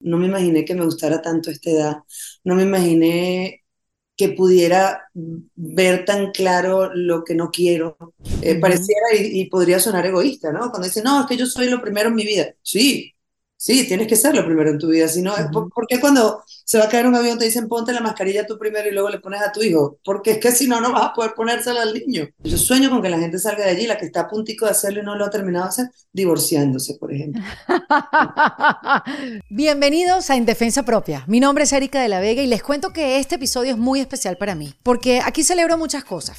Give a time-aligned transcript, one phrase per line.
[0.00, 1.96] No me imaginé que me gustara tanto esta edad.
[2.44, 3.64] No me imaginé
[4.16, 5.08] que pudiera
[5.54, 7.96] ver tan claro lo que no quiero.
[8.42, 10.70] Eh, pareciera y, y, podría sonar egoísta, ¿no?
[10.70, 12.54] Cuando dice, no, es que yo soy lo primero en mi vida.
[12.62, 13.14] Sí,
[13.60, 15.08] Sí, tienes que ser lo primero en tu vida.
[15.08, 18.00] Si no, ¿por, qué cuando se va a caer un avión te dicen ponte la
[18.00, 19.98] mascarilla tú primero y luego le pones a tu hijo?
[20.04, 22.28] Porque es que si no, no vas a poder ponérsela al niño.
[22.38, 24.70] Yo sueño con que la gente salga de allí, la que está a puntico de
[24.70, 27.42] hacerlo y no lo ha terminado de hacer, divorciándose, por ejemplo.
[29.50, 31.24] Bienvenidos a En Defensa Propia.
[31.26, 33.98] Mi nombre es Erika de la Vega y les cuento que este episodio es muy
[33.98, 36.38] especial para mí, porque aquí celebro muchas cosas.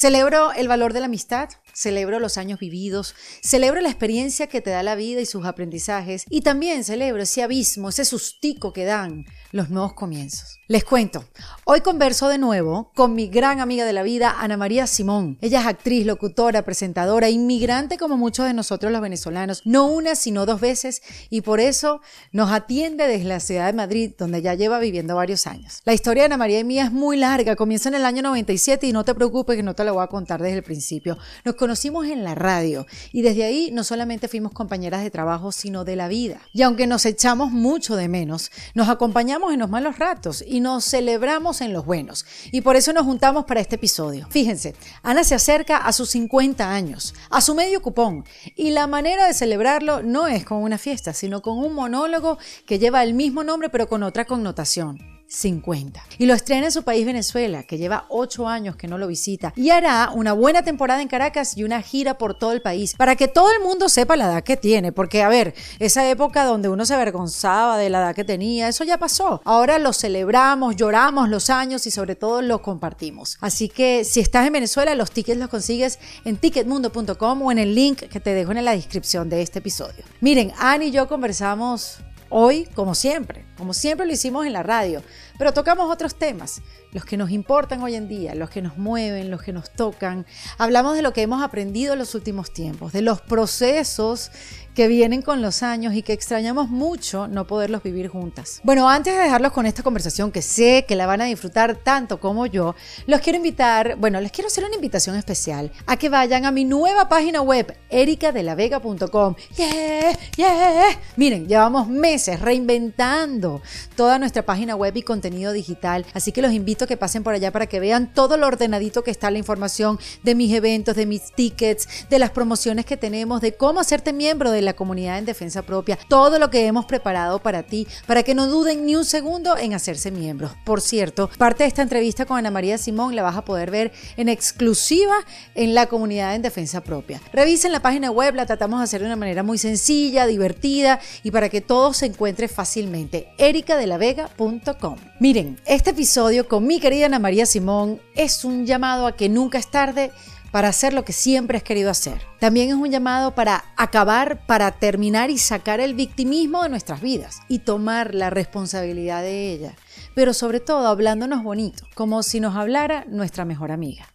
[0.00, 4.70] Celebro el valor de la amistad, celebro los años vividos, celebro la experiencia que te
[4.70, 9.26] da la vida y sus aprendizajes y también celebro ese abismo, ese sustico que dan
[9.52, 10.59] los nuevos comienzos.
[10.70, 11.24] Les cuento,
[11.64, 15.36] hoy converso de nuevo con mi gran amiga de la vida, Ana María Simón.
[15.40, 20.46] Ella es actriz, locutora, presentadora, inmigrante como muchos de nosotros los venezolanos, no una sino
[20.46, 24.78] dos veces y por eso nos atiende desde la ciudad de Madrid, donde ya lleva
[24.78, 25.82] viviendo varios años.
[25.86, 28.86] La historia de Ana María y mía es muy larga, comienza en el año 97
[28.86, 31.18] y no te preocupes que no te la voy a contar desde el principio.
[31.44, 35.84] Nos conocimos en la radio y desde ahí no solamente fuimos compañeras de trabajo, sino
[35.84, 36.40] de la vida.
[36.52, 40.84] Y aunque nos echamos mucho de menos, nos acompañamos en los malos ratos y nos
[40.84, 42.24] celebramos en los buenos.
[42.52, 44.26] Y por eso nos juntamos para este episodio.
[44.30, 48.24] Fíjense, Ana se acerca a sus 50 años, a su medio cupón,
[48.56, 52.78] y la manera de celebrarlo no es con una fiesta, sino con un monólogo que
[52.78, 55.19] lleva el mismo nombre pero con otra connotación.
[55.30, 56.02] 50.
[56.18, 59.52] Y lo estrena en su país Venezuela, que lleva 8 años que no lo visita,
[59.56, 63.14] y hará una buena temporada en Caracas y una gira por todo el país, para
[63.14, 66.68] que todo el mundo sepa la edad que tiene, porque a ver, esa época donde
[66.68, 69.40] uno se avergonzaba de la edad que tenía, eso ya pasó.
[69.44, 73.38] Ahora lo celebramos, lloramos los años y sobre todo lo compartimos.
[73.40, 77.74] Así que si estás en Venezuela, los tickets los consigues en ticketmundo.com o en el
[77.74, 80.04] link que te dejo en la descripción de este episodio.
[80.20, 81.98] Miren, Annie y yo conversamos
[82.32, 85.02] Hoy, como siempre, como siempre lo hicimos en la radio,
[85.36, 89.32] pero tocamos otros temas, los que nos importan hoy en día, los que nos mueven,
[89.32, 90.24] los que nos tocan.
[90.56, 94.30] Hablamos de lo que hemos aprendido en los últimos tiempos, de los procesos
[94.74, 98.60] que vienen con los años y que extrañamos mucho no poderlos vivir juntas.
[98.64, 102.20] Bueno, antes de dejarlos con esta conversación que sé que la van a disfrutar tanto
[102.20, 102.74] como yo,
[103.06, 106.64] los quiero invitar, bueno, les quiero hacer una invitación especial a que vayan a mi
[106.64, 109.34] nueva página web, ericadelavega.com.
[109.56, 110.98] Yeah, yeah.
[111.16, 113.62] Miren, llevamos meses reinventando
[113.96, 117.34] toda nuestra página web y contenido digital, así que los invito a que pasen por
[117.34, 121.06] allá para que vean todo lo ordenadito que está la información de mis eventos, de
[121.06, 125.24] mis tickets, de las promociones que tenemos, de cómo hacerte miembro de la comunidad en
[125.24, 129.04] defensa propia, todo lo que hemos preparado para ti, para que no duden ni un
[129.04, 130.52] segundo en hacerse miembros.
[130.64, 133.92] Por cierto, parte de esta entrevista con Ana María Simón la vas a poder ver
[134.16, 135.14] en exclusiva
[135.54, 137.20] en la comunidad en defensa propia.
[137.32, 141.30] Revisen la página web, la tratamos de hacer de una manera muy sencilla, divertida y
[141.30, 143.28] para que todo se encuentre fácilmente.
[143.38, 144.96] ericadelavega.com.
[145.20, 149.58] Miren, este episodio con mi querida Ana María Simón es un llamado a que nunca
[149.58, 150.10] es tarde
[150.52, 152.22] para hacer lo que siempre has querido hacer.
[152.38, 157.40] También es un llamado para acabar, para terminar y sacar el victimismo de nuestras vidas
[157.48, 159.74] y tomar la responsabilidad de ella.
[160.14, 164.08] Pero sobre todo hablándonos bonito, como si nos hablara nuestra mejor amiga.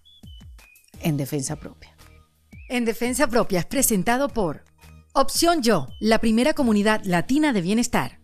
[1.02, 1.96] En defensa propia.
[2.70, 4.64] En defensa propia es presentado por
[5.14, 8.20] Opción Yo, la primera comunidad latina de bienestar.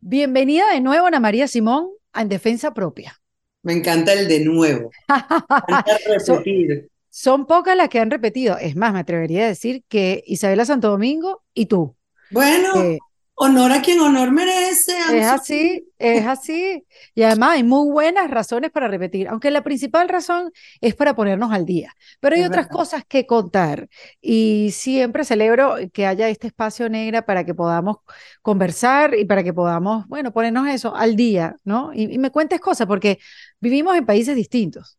[0.00, 3.20] Bienvenida de nuevo, Ana María Simón, a En Defensa Propia.
[3.62, 4.90] Me encanta el de nuevo.
[6.06, 6.89] repetir.
[7.10, 8.56] Son pocas las que han repetido.
[8.58, 11.96] Es más, me atrevería a decir que Isabela Santo Domingo y tú.
[12.30, 12.98] Bueno, eh,
[13.34, 14.96] honor a quien honor merece.
[15.06, 16.86] Es así, es así.
[17.14, 21.50] Y además hay muy buenas razones para repetir, aunque la principal razón es para ponernos
[21.52, 21.92] al día.
[22.20, 22.68] Pero hay Es otras verdad.
[22.68, 23.88] cosas que contar
[24.20, 27.96] y siempre celebro que haya este espacio negra para que podamos
[28.42, 31.92] conversar y para que podamos, bueno, ponernos eso al día, ¿no?
[31.92, 33.18] Y, y me cuentes cosas, porque
[33.60, 34.96] vivimos en países distintos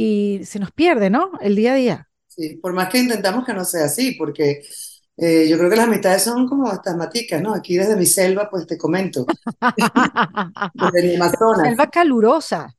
[0.00, 1.32] y se nos pierde, ¿no?
[1.40, 2.08] El día a día.
[2.28, 4.62] Sí, por más que intentamos que no sea así, porque
[5.16, 7.52] eh, yo creo que las amistades son como estas maticas, ¿no?
[7.52, 9.26] Aquí desde mi selva, pues te comento,
[10.74, 11.66] desde mi Amazonas.
[11.66, 12.72] Selva calurosa.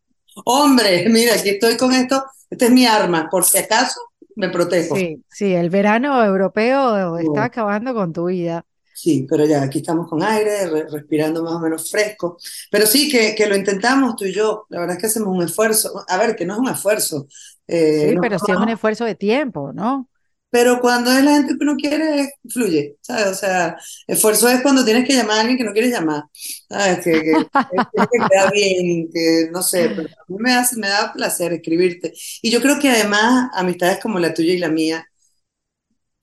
[0.45, 3.99] Hombre, mira, aquí estoy con esto, esta es mi arma, por si acaso
[4.37, 4.95] me protejo.
[4.95, 8.65] Sí, sí, el verano europeo está acabando con tu vida.
[9.01, 12.37] Sí, pero ya aquí estamos con aire, re- respirando más o menos fresco.
[12.69, 14.65] Pero sí, que, que lo intentamos tú y yo.
[14.69, 16.03] La verdad es que hacemos un esfuerzo.
[16.07, 17.27] A ver, que no es un esfuerzo.
[17.67, 20.09] eh, Sí, pero sí es un esfuerzo de tiempo, ¿no?
[20.51, 23.27] pero cuando es la gente que uno quiere, fluye, ¿sabes?
[23.27, 26.23] O sea, esfuerzo es cuando tienes que llamar a alguien que no quieres llamar,
[26.67, 26.99] ¿sabes?
[27.03, 30.89] Que, que, que, que queda bien, que no sé, pero a mí me hace, me
[30.89, 32.13] da placer escribirte.
[32.41, 35.05] Y yo creo que además, amistades como la tuya y la mía,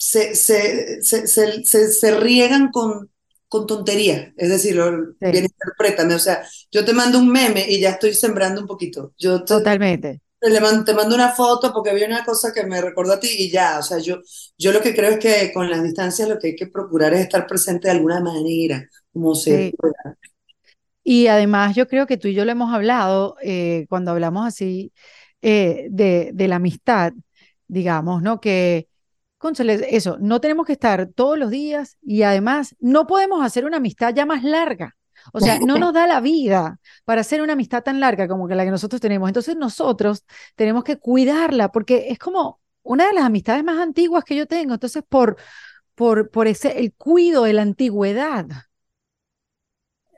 [0.09, 3.11] se, se, se, se, se, se riegan con,
[3.49, 5.27] con tonterías, es decir, lo- Sí.
[5.27, 9.13] bien interprétame, o sea, yo te mando un meme y ya estoy sembrando un poquito,
[9.19, 10.21] yo te, Totalmente.
[10.41, 13.21] te, le mando, te mando una foto porque vi una cosa que me recordó a
[13.21, 14.19] ti y ya, o sea, yo,
[14.59, 17.21] yo lo que creo es que con las distancias lo que hay que procurar es
[17.23, 19.77] estar presente de alguna manera, como se Sí.
[19.77, 19.95] pueda.
[21.05, 24.93] Y además yo creo que tú y yo lo hemos hablado eh, cuando hablamos así
[25.43, 27.13] eh, de, de la amistad,
[27.69, 28.41] digamos, ¿no?
[28.41, 28.89] Que,
[29.49, 34.15] eso, no tenemos que estar todos los días y además no podemos hacer una amistad
[34.15, 34.97] ya más larga.
[35.33, 38.55] O sea, no nos da la vida para hacer una amistad tan larga como que
[38.55, 39.29] la que nosotros tenemos.
[39.29, 44.37] Entonces nosotros tenemos que cuidarla porque es como una de las amistades más antiguas que
[44.37, 44.75] yo tengo.
[44.75, 45.37] Entonces, por,
[45.95, 48.47] por, por ese, el cuido de la antigüedad.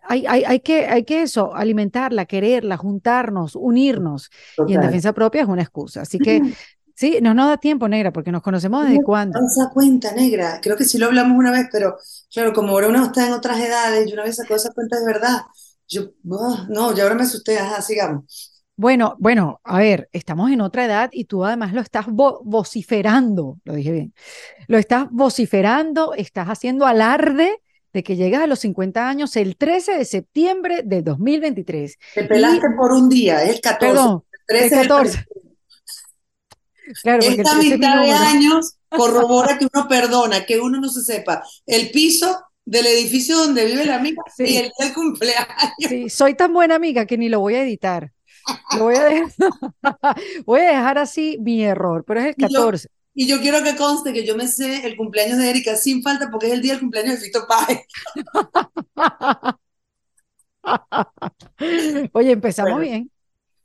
[0.03, 4.31] Hay, hay, hay que, hay que eso, alimentarla, quererla, juntarnos, unirnos.
[4.67, 6.03] Y en defensa propia es una excusa.
[6.03, 6.41] Así que
[6.99, 9.39] sí, no nos da tiempo, negra, porque nos conocemos desde cuándo.
[9.41, 10.61] No se da cuenta, negra.
[10.61, 11.97] Creo que sí lo hablamos una vez, pero
[12.33, 15.07] claro, como ahora uno está en otras edades, y una vez sacó esa cuenta de
[15.07, 15.39] verdad.
[15.89, 18.53] Yo, ah, no, ya ahora me asusté, ajá, sigamos.
[18.77, 23.59] Bueno, bueno, a ver, estamos en otra edad y tú además lo estás vo- vociferando,
[23.65, 24.15] lo dije bien,
[24.69, 27.61] lo estás vociferando, estás haciendo alarde
[27.93, 31.97] de que llegas a los 50 años el 13 de septiembre de 2023.
[32.15, 33.89] Te pelaste por un día, el 14.
[33.89, 35.27] Perdón, el 13 el es el 14.
[37.03, 40.89] Claro, Esta 13 es mi mitad de años corrobora que uno perdona, que uno no
[40.89, 44.45] se sepa el piso del edificio donde vive la amiga Sí.
[44.45, 45.49] y el día del cumpleaños.
[45.89, 48.13] Sí, soy tan buena amiga que ni lo voy a editar.
[48.77, 49.33] Lo voy a dejar,
[50.47, 52.89] voy a dejar así mi error, pero es el Y yo- 14.
[53.15, 56.31] Y yo quiero que conste que yo me sé el cumpleaños de Erika sin falta
[56.31, 57.81] porque es el día del cumpleaños de Fito Páez.
[62.13, 62.87] Oye, empezamos Bueno.
[62.91, 63.11] bien,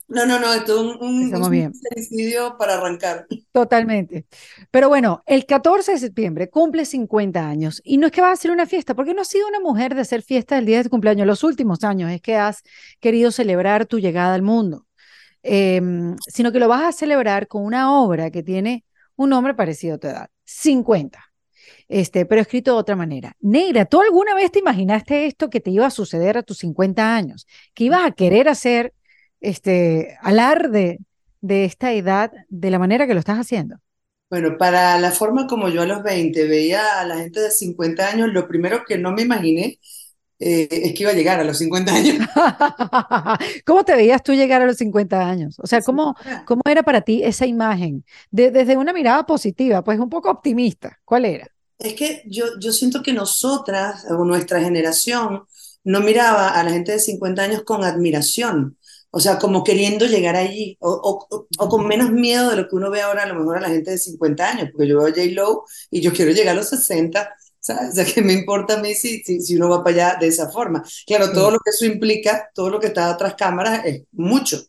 [0.08, 1.74] No, no, no, esto es un, un, Empezamos un bien.
[1.74, 3.26] sincericidio para arrancar.
[3.52, 4.26] totalmente.
[4.70, 8.34] Pero bueno, el 14 de septiembre cumple 50 años y no es que vas a
[8.34, 10.84] hacer una fiesta, porque no has sido una mujer de hacer fiesta el día de
[10.86, 12.64] tu cumpleaños los últimos años, es que has
[13.00, 14.86] querido celebrar tu llegada al mundo,
[15.44, 18.86] Em, sino que lo vas a celebrar con una obra que tiene
[19.18, 21.20] un nombre parecido a tu edad, 50.
[21.90, 23.36] Este, pero escrito de otra manera.
[23.42, 27.16] Negra, ¿tú alguna vez te imaginaste esto que te iba a suceder a tus 50
[27.16, 27.46] años?
[27.74, 28.94] Que ibas a querer hacer
[29.44, 31.00] este alarde
[31.42, 33.78] de esta edad de la manera que lo estás haciendo.
[34.30, 38.10] Bueno, para la forma como yo a los 20 veía a la gente de 50
[38.10, 39.80] años, lo primero que no me imaginé
[40.40, 42.28] eh, es que iba a llegar a los 50 años.
[43.66, 45.60] ¿Cómo te veías tú llegar a los 50 años?
[45.60, 46.16] O sea, ¿cómo,
[46.46, 48.06] cómo era para ti esa imagen?
[48.32, 51.00] De- desde una mirada positiva, pues un poco optimista.
[51.06, 51.48] ¿Cuál era?
[51.80, 55.44] Es que yo, yo siento que nosotras, o nuestra generación,
[55.84, 58.78] no miraba a la gente de 50 años con admiración,
[59.14, 60.92] o sea, como queriendo llegar allí, o,
[61.32, 63.62] o- o con menos miedo de lo que uno ve ahora a lo mejor a
[63.62, 66.58] la gente de 50 años, porque yo veo a J-Lo y yo quiero llegar a
[66.60, 67.92] los 60, ¿sabes?
[67.92, 70.28] O sea, que me importa a mí si, si, si uno va para allá de
[70.28, 70.84] esa forma.
[71.08, 74.60] Claro, todo lo que eso implica, todo lo que está tras cámaras es mucho.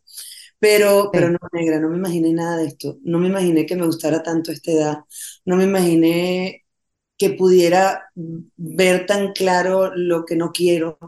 [0.59, 2.99] Pero, pero no, negra, no me imaginé nada de esto.
[3.03, 4.99] No me imaginé que me gustara tanto esta edad.
[5.45, 6.65] No me imaginé
[7.19, 8.11] que pudiera
[8.57, 10.99] ver tan claro lo que no quiero.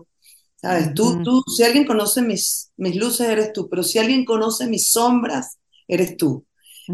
[0.57, 0.95] ¿Sabes?
[0.95, 4.91] Tú, tú, si alguien conoce mis, mis luces, eres tú, pero si alguien conoce mis
[4.93, 5.59] sombras,
[5.89, 6.47] eres tú.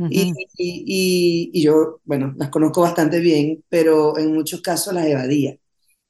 [0.08, 0.24] Y-
[0.58, 5.56] y- y yo, bueno, las conozco bastante bien, pero en muchos casos las evadía.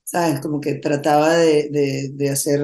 [0.05, 0.41] ¿Sabes?
[0.41, 2.63] Como que trataba de, de, de hacer,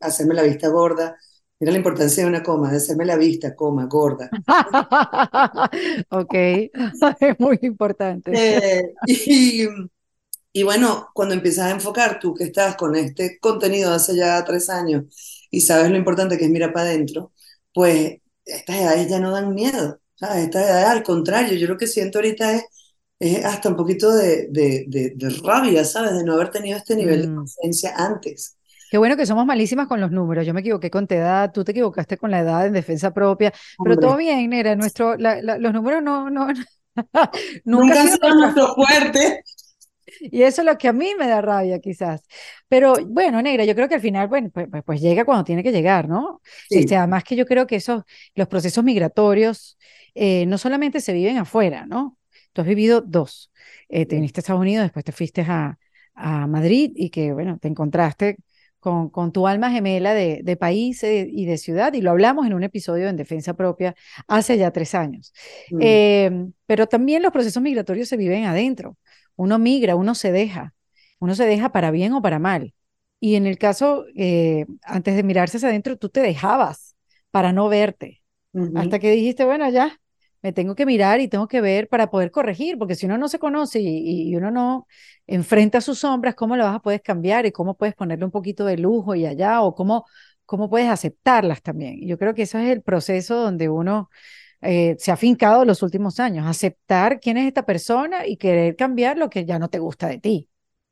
[0.00, 1.16] hacerme la vista gorda.
[1.60, 4.36] Mira la importancia de una coma, de hacerme la vista, coma, gorda.
[6.10, 6.34] Ok,
[7.20, 8.42] es muy importante.
[8.44, 9.66] Eh, y,
[10.52, 14.44] Y bueno, cuando empiezas a enfocar tú que estás con este contenido de hace ya
[14.44, 15.04] tres años
[15.50, 17.32] y sabes lo importante que es mirar para adentro,
[17.72, 20.44] pues estas edades ya no dan miedo, ¿sabes?
[20.44, 22.64] Estas edades al contrario, yo lo que siento ahorita es,
[23.18, 24.84] es hasta un poquito de, de,
[25.16, 26.12] de, rabia, ¿sabes?
[26.14, 27.36] De no haber tenido este nivel de mm.
[27.36, 28.58] conciencia antes.
[28.90, 30.44] Qué bueno que somos malísimas con los números.
[30.44, 33.50] Yo me equivoqué con tu edad, tú te equivocaste con la edad en defensa propia,
[33.82, 34.76] pero todo bien, Nera.
[34.76, 36.48] Nuestro, los números no, no,
[36.94, 37.30] nunca,
[37.64, 39.42] nunca han sido nuestro fuerte.
[40.30, 42.22] Y eso es lo que a mí me da rabia, quizás.
[42.68, 45.62] Pero bueno, negra, yo creo que al final, bueno, pues, pues, pues llega cuando tiene
[45.62, 46.40] que llegar, ¿no?
[46.70, 48.02] Este, además que yo creo que esos,
[48.34, 49.78] los procesos migratorios
[50.14, 52.18] eh, no solamente se viven afuera, ¿no?
[52.52, 53.50] Tú has vivido dos.
[53.88, 55.78] Eh, te viniste a Estados Unidos, después te fuiste a,
[56.14, 58.36] a Madrid y que, bueno, te encontraste
[58.78, 62.46] con, con tu alma gemela de, de país eh, y de ciudad, y lo hablamos
[62.46, 63.94] en un episodio en Defensa Propia
[64.26, 65.32] hace ya tres años.
[65.70, 66.50] Mm.
[66.66, 68.96] pero también los procesos migratorios se viven adentro.
[69.36, 70.74] Uno migra, uno se deja,
[71.18, 72.74] uno se deja para bien o para mal.
[73.20, 76.96] Y en el caso, eh, antes de mirarse hacia adentro, tú te dejabas
[77.30, 78.22] para no verte,
[78.74, 79.98] hasta que dijiste, bueno, ya,
[80.42, 83.28] me tengo que mirar y tengo que ver para poder corregir, porque si uno no
[83.28, 84.88] se conoce y, uno no
[85.26, 88.64] enfrenta sus sombras, ¿cómo lo vas a poder cambiar y cómo puedes ponerle un poquito
[88.64, 90.04] de lujo y allá o cómo,
[90.44, 92.06] cómo puedes aceptarlas también?
[92.06, 94.10] Yo creo que eso es el proceso donde uno
[94.62, 99.18] eh, se ha fincado los últimos años, aceptar quién es esta persona y querer cambiar
[99.18, 100.48] lo que ya no te gusta de ti.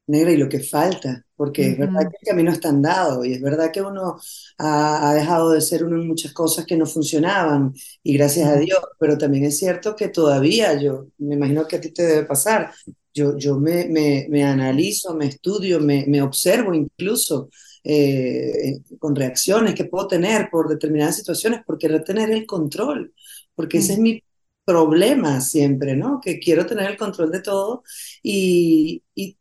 [0.08, 3.40] Negra, y lo que falta, porque es verdad que el camino está andado y es
[3.40, 4.18] verdad que uno
[4.58, 7.72] ha, dejado de ser uno en muchas cosas que no funcionaban
[8.02, 11.80] y gracias a Dios, pero también es cierto que todavía yo, me imagino que a
[11.80, 12.72] ti te debe pasar,
[13.14, 17.48] yo, yo me, me, me analizo, me estudio, me, me observo incluso
[17.84, 23.14] eh, con reacciones que puedo tener por determinadas situaciones, porque retener el control
[23.60, 24.24] porque ese es mi
[24.64, 26.18] problema siempre, ¿no?
[26.18, 27.82] Que quiero tener el control de todo
[28.22, 29.36] y, y,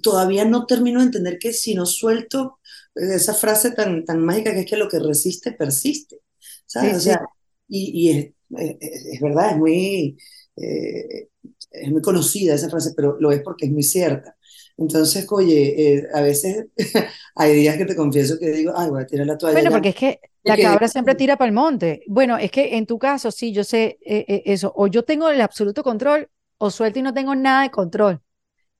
[0.00, 2.58] todavía no termino de entender que si no suelto
[2.94, 6.22] esa frase tan, tan mágica que es que lo que resiste persiste,
[6.64, 6.96] ¿sabes?
[6.96, 7.20] o sea,
[7.68, 10.16] y, y es, es, verdad, es muy,
[10.56, 11.28] eh,
[11.70, 14.37] es muy conocida esa frase, pero lo es porque es muy cierta.
[14.78, 16.66] Entonces, oye, eh, a veces
[17.34, 19.54] hay días que te confieso que digo, ay, voy a tirar la toalla.
[19.54, 22.04] Bueno, porque es que la cabra siempre tira para el monte.
[22.06, 24.72] Bueno, es que en tu caso, sí, yo sé eh, eh, eso.
[24.76, 28.20] O yo tengo el absoluto control, o suelto y no tengo nada de control.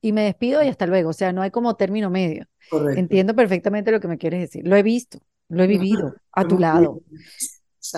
[0.01, 1.09] Y me despido y hasta luego.
[1.09, 2.45] O sea, no hay como término medio.
[2.69, 2.97] Correcto.
[2.97, 4.65] Entiendo perfectamente lo que me quieres decir.
[4.65, 7.01] Lo he visto, lo he vivido a tu lado.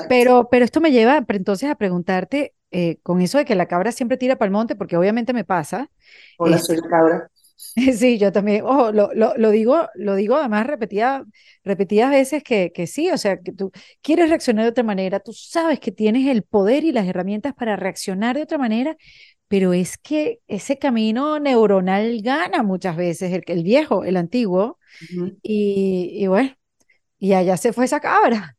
[0.10, 2.56] Pero, pero esto me lleva entonces a preguntarte,
[3.04, 5.92] con eso de que la cabra siempre tira para el monte, porque obviamente me pasa.
[6.40, 7.31] Hola, soy la cabra.
[7.98, 11.24] Sí, yo también, ojo, lo, lo, lo, digo, lo digo además repetida,
[11.64, 15.34] repetidas veces que, que sí, o sea, que tú quieres reaccionar de otra manera, tú
[15.34, 18.96] sabes que tienes el poder y las herramientas para reaccionar de otra manera,
[19.48, 24.80] pero es que ese camino neuronal gana muchas veces, el, el viejo, el antiguo,
[25.44, 26.52] y, y bueno,
[27.20, 28.58] y allá se fue esa cabra.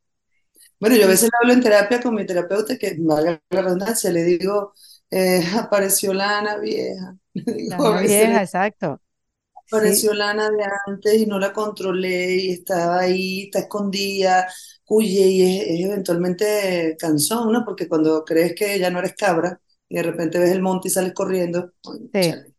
[0.78, 4.24] Bueno, yo a veces hablo en terapia con mi terapeuta, que valga la redundancia, le
[4.24, 4.74] digo,
[5.10, 6.42] eh, apareció la
[8.00, 9.00] Vieja, exacto.
[9.66, 14.46] Apareció la Ana de antes y no la controlé y estaba ahí, está escondida,
[14.88, 17.64] huye y es, eventualmente cansón, ¿no?
[17.64, 19.58] Porque cuando crees que ya no eres cabra
[19.88, 21.72] y de repente ves el monte y sales corriendo,
[22.12, 22.51] sí.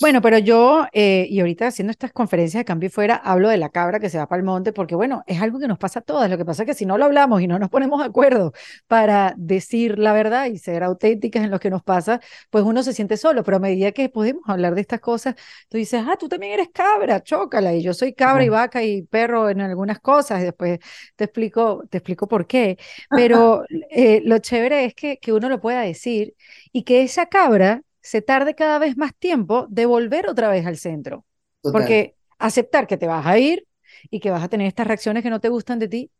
[0.00, 3.56] Bueno, pero yo, eh, y ahorita haciendo estas conferencias de cambio y fuera, hablo de
[3.56, 6.00] la cabra que se va para el monte, porque bueno, es algo que nos pasa
[6.00, 6.30] a todas.
[6.30, 8.52] Lo que pasa es que si no lo hablamos y no nos ponemos de acuerdo
[8.86, 12.92] para decir la verdad y ser auténticas en lo que nos pasa, pues uno se
[12.92, 13.42] siente solo.
[13.44, 15.34] Pero a medida que podemos hablar de estas cosas,
[15.68, 17.74] tú dices, ah, tú también eres cabra, chócala.
[17.74, 20.78] Y yo soy cabra y vaca y perro en algunas cosas, y después
[21.16, 22.78] te explico, te explico por qué.
[23.10, 26.34] Pero eh, lo chévere es que, que uno lo pueda decir
[26.72, 30.76] y que esa cabra se tarde cada vez más tiempo de volver otra vez al
[30.76, 31.24] centro.
[31.62, 33.66] Porque aceptar que te vas a ir
[34.10, 36.10] y que vas a tener estas reacciones que no te gustan de ti,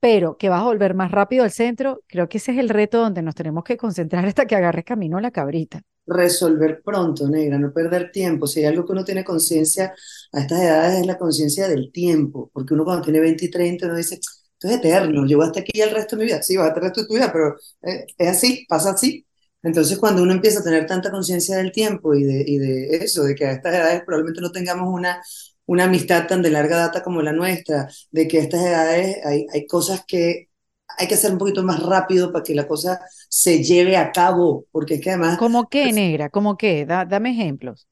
[0.00, 2.98] pero que vas a volver más rápido al centro, creo que ese es el reto
[2.98, 5.80] donde nos tenemos que concentrar hasta que agarres camino a la cabrita.
[6.06, 8.46] Resolver pronto, negra, no perder tiempo.
[8.46, 9.94] Si hay algo que uno tiene conciencia
[10.32, 13.86] a estas edades es la conciencia del tiempo, porque uno cuando tiene 20 y 30
[13.86, 16.42] uno dice, esto es eterno, yo voy hasta aquí el resto de mi vida.
[16.42, 19.24] Sí, va hasta el resto de tu vida, pero eh, es así, pasa así.
[19.64, 23.24] Entonces, cuando uno empieza a tener tanta conciencia del tiempo y de, y de eso,
[23.24, 25.22] de que a estas edades probablemente no tengamos una,
[25.66, 29.46] una amistad tan de larga data como la nuestra, de que a estas edades hay,
[29.52, 30.50] hay cosas que
[30.96, 34.66] hay que hacer un poquito más rápido para que la cosa se lleve a cabo,
[34.70, 35.38] porque es que además...
[35.38, 36.30] ¿Cómo qué, pues negra?
[36.30, 36.84] ¿Cómo qué?
[36.86, 37.88] dame ejemplos.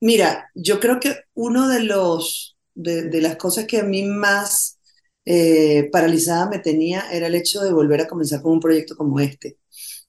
[0.00, 4.78] Mira, yo creo que uno de los, de, de las cosas que a mí más
[5.24, 9.18] eh, paralizada me tenía era el hecho de volver a comenzar con un proyecto como
[9.18, 9.58] este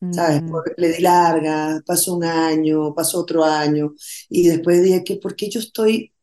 [0.09, 0.41] ¿sabes?
[0.41, 0.61] Mm.
[0.77, 3.93] Le di larga, pasó un año, pasó otro año,
[4.29, 6.13] y después dije que, ¿por qué yo estoy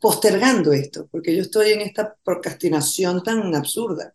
[0.00, 1.08] postergando esto?
[1.10, 4.12] Porque yo estoy en esta procrastinación tan absurda.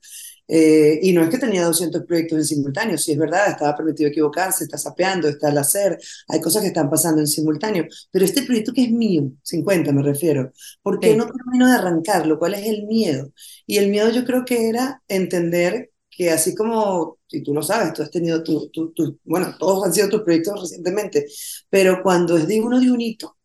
[0.49, 4.09] Eh, y no es que tenía 200 proyectos en simultáneo, sí es verdad, estaba permitido
[4.09, 8.43] equivocarse, está sapeando, está al hacer, hay cosas que están pasando en simultáneo, pero este
[8.43, 11.17] proyecto que es mío, 50 me refiero, ¿por qué Sí.
[11.17, 12.39] no termino de arrancarlo?
[12.39, 13.33] ¿Cuál es el miedo?
[13.65, 17.93] Y el miedo yo creo que era entender que así como, y tú lo sabes,
[17.93, 21.27] tú has tenido tu, tu, tu- bueno, todos han sido tus proyectos recientemente,
[21.69, 23.37] pero cuando es de uno de un hito,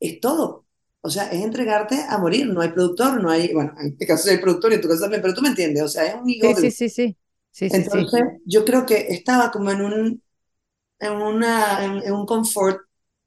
[0.00, 0.66] es todo.
[1.00, 2.46] O sea, es entregarte a morir.
[2.48, 4.88] No hay productor, no hay, bueno, en este caso sí hay productor y en tu
[4.88, 5.82] caso también, pero tú me entiendes.
[5.82, 6.70] O sea, es un hijo Sí, de...
[6.70, 7.16] sí, sí, sí.
[7.52, 8.10] Sí, sí, sí.
[8.10, 10.22] Entonces, yo creo que estaba como en un,
[11.00, 12.82] en una, en, en un confort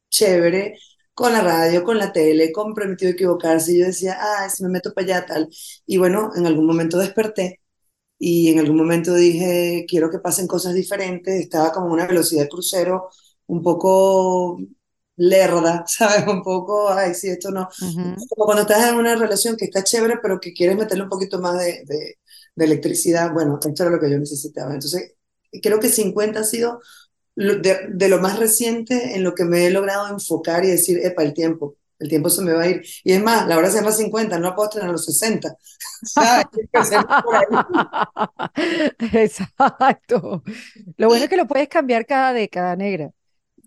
[0.09, 0.77] chévere
[1.13, 3.73] con la radio, con la tele, con permitido equivocarse.
[3.73, 5.49] Y yo decía, ah, si me meto para allá, tal.
[5.87, 7.61] Y bueno, en algún momento desperté
[8.27, 11.41] y en algún momento dije, quiero que pasen cosas diferentes.
[11.41, 13.09] Estaba como una velocidad de crucero
[13.47, 14.57] un poco
[15.17, 16.27] lerda, ¿sabes?
[16.27, 17.69] Un poco, ay, sí, esto no.
[18.29, 21.39] Como cuando estás en una relación que está chévere, pero que quieres meterle un poquito
[21.39, 22.17] más de, de,
[22.55, 23.31] de electricidad.
[23.33, 24.73] Bueno, esto era lo que yo necesitaba.
[24.73, 25.13] Entonces,
[25.61, 26.79] creo que 50 ha sido
[27.35, 31.23] de, de lo más reciente en lo que me he logrado enfocar y decir, epa,
[31.23, 32.83] el tiempo, el tiempo se me va a ir.
[33.03, 35.55] Y es más, la hora se llama 50, no puedo a los 60.
[36.03, 36.45] ¿Sabes?
[36.53, 37.45] Hay que hacerlo por ahí.
[39.13, 40.43] Exacto.
[40.97, 43.11] Lo bueno es que lo puedes cambiar cada década, negra.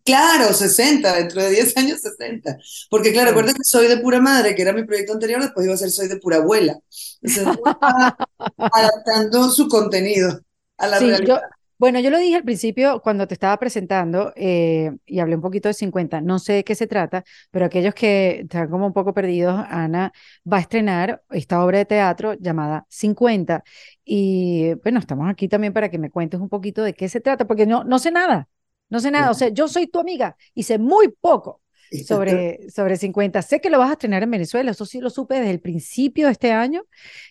[0.04, 2.56] Claro, 60, dentro de 10 años 60.
[2.88, 5.74] Porque claro, recuerda que Soy de Pura Madre, que era mi proyecto anterior, después iba
[5.74, 6.78] a ser Soy de Pura Abuela.
[7.20, 7.58] Entonces,
[8.72, 10.40] adaptando su contenido
[10.78, 11.42] a la Sí, yo, realidad.
[11.78, 15.68] Bueno, yo lo dije al principio cuando te estaba presentando eh, y hablé un poquito
[15.68, 16.20] de 50.
[16.20, 20.12] No sé de qué se trata, pero aquellos que están como un poco perdidos, Ana
[20.50, 23.62] va a estrenar esta obra de teatro llamada 50.
[24.04, 27.46] Y bueno, estamos aquí también para que me cuentes un poquito de qué se trata,
[27.46, 28.48] porque no, no sé nada,
[28.88, 29.30] no sé nada.
[29.30, 31.62] O sea, yo soy tu amiga y sé muy poco
[32.06, 33.40] sobre, sobre 50.
[33.42, 36.26] Sé que lo vas a estrenar en Venezuela, eso sí lo supe desde el principio
[36.26, 36.84] de este año,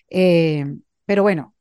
[0.10, 0.66] eh,
[1.06, 1.54] pero bueno,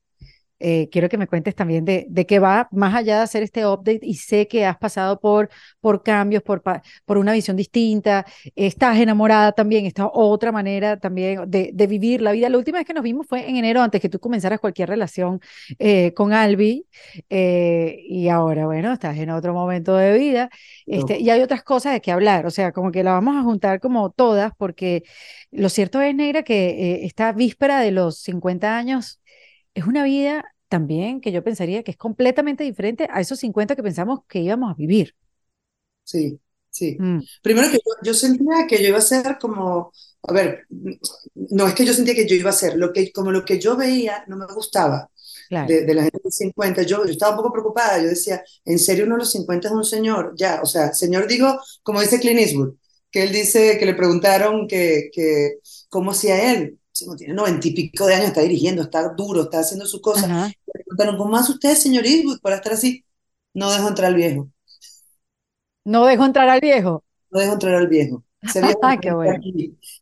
[0.59, 3.67] eh, quiero que me cuentes también de, de qué va, más allá de hacer este
[3.67, 5.49] update, y sé que has pasado por,
[5.81, 6.63] por cambios, por,
[7.05, 12.33] por una visión distinta, estás enamorada también, esta otra manera también de, de vivir la
[12.33, 12.49] vida.
[12.49, 15.41] La última vez que nos vimos fue en enero, antes que tú comenzaras cualquier relación
[15.79, 16.87] eh, con Albi,
[17.31, 20.51] eh, y ahora, bueno, estás en otro momento de vida,
[20.87, 21.21] este, No.
[21.21, 23.81] y hay otras cosas de qué hablar, o sea, como que la vamos a juntar
[23.81, 25.03] como todas, porque
[25.51, 29.21] lo cierto es, Negra, que eh, esta víspera de los 50 años
[29.75, 33.83] es una vida también que yo pensaría que es completamente diferente a esos 50 que
[33.83, 35.15] pensamos que íbamos a vivir.
[36.05, 36.99] Sí, sí.
[36.99, 40.67] Mm, Primero que yo, yo sentía que yo iba a ser como, a ver,
[41.35, 43.59] no es que yo sentía que yo iba a ser, lo que, como lo que
[43.61, 45.11] yo veía no me gustaba
[45.49, 45.69] claro.
[45.69, 48.79] de, de la gente de 50, yo, yo estaba un poco preocupada, yo decía, ¿en
[48.79, 50.35] serio uno de los 50 es un señor?
[50.37, 52.75] Ya, o sea, señor digo, como dice Clint Eastwood,
[53.11, 56.79] que él dice, que le preguntaron que, que cómo hacía él,
[57.17, 60.49] tiene noventa y pico de años, está dirigiendo, está duro, está haciendo su cosa, Ajá.
[60.49, 63.05] le preguntaron, ¿cómo hace usted, señor Eastwood, para estar así?
[63.55, 64.51] No dejo entrar al viejo.
[65.85, 67.05] No dejo entrar al viejo.
[67.31, 68.23] no dejo entrar al viejo.
[68.55, 69.43] No Qué bueno.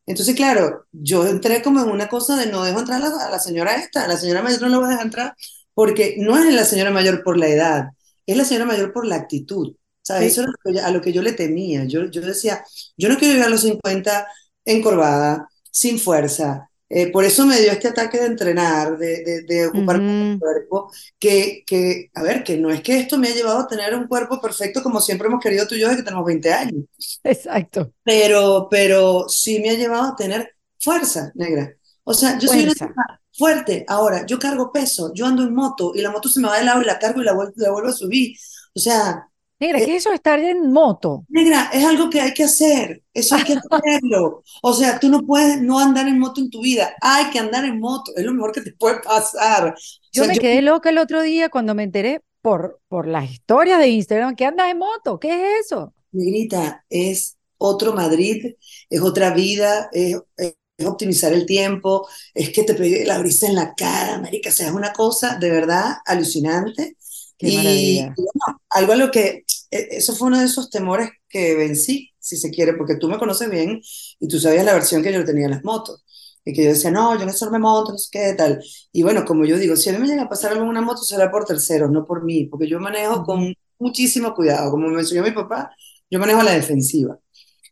[0.07, 3.31] Entonces, claro, yo entré como en una cosa de no dejo entrar a la, a
[3.31, 5.35] la señora esta, a la señora mayor no la voy a dejar entrar,
[5.73, 7.85] porque no es la señora mayor por la edad,
[8.27, 9.75] es la señora mayor por la actitud.
[10.03, 10.35] ¿Sabes?
[10.35, 10.41] Sí.
[10.41, 11.85] Eso era lo que yo- a lo que yo le temía.
[11.85, 12.63] Yo, yo decía,
[12.99, 14.27] yo no quiero llegar a los 50
[14.67, 16.71] encorvada, sin fuerza.
[16.97, 20.39] Eh, por eso me dio este ataque de entrenar, de, de, de ocupar Ujú.
[20.39, 23.95] cuerpo, que, que, a ver, que no es que esto me ha llevado a tener
[23.97, 26.85] un cuerpo perfecto como siempre hemos querido tú y yo desde que tenemos 20 años,
[27.25, 27.93] Exacto.
[28.03, 31.75] pero, pero sí me ha llevado a tener fuerza, negra.
[32.05, 32.95] O sea, yo soy una Fuerza.
[33.33, 33.85] fuerte.
[33.89, 36.65] Ahora, yo cargo peso, yo ando en moto y la moto se me va de
[36.65, 38.37] lado y la cargo y la, vuel- la vuelvo a subir.
[38.75, 39.29] O sea,
[39.65, 41.27] Negra, Eh, ¿qué es eso de estar en moto?
[41.29, 43.03] negra, es algo que hay que hacer.
[43.13, 44.43] Eso hay que hacerlo.
[44.63, 46.95] O sea, tú no puedes no andar en moto en tu vida.
[47.01, 48.13] Hay que andar en moto.
[48.17, 49.69] Es lo mejor que te puede pasar.
[49.75, 49.77] O
[50.13, 53.31] Yo sea, me yo quedé loca el otro día cuando me enteré por, por las
[53.31, 55.19] historias de Instagram que andas en moto.
[55.19, 55.93] ¿Qué es eso?
[56.13, 58.55] Negrita, es otro Madrid,
[58.89, 60.17] es otra vida, es,
[60.87, 64.69] optimizar el tiempo, es que te pegue la brisa en la cara, marica, o sea,
[64.69, 66.97] es una cosa de verdad alucinante.
[67.39, 68.15] Qué Y, maravilla.
[68.17, 69.45] y bueno, algo a lo que,
[69.91, 73.51] eso fue uno de esos temores que vencí, si se quiere, porque tú me conoces
[73.51, 73.81] bien
[74.21, 76.05] y tú sabías la versión que yo tenía en las motos.
[76.45, 78.63] Y que yo decía, no, yo en eso no me monto, no sé qué, tal.
[78.93, 80.83] Y bueno, como yo digo, si a mí me llega a pasar algo en una
[80.83, 84.71] moto, será por terceros, no por mí, porque yo manejo con muchísimo cuidado.
[84.71, 85.71] Como me enseñó mi papá,
[86.11, 87.19] yo manejo a la defensiva.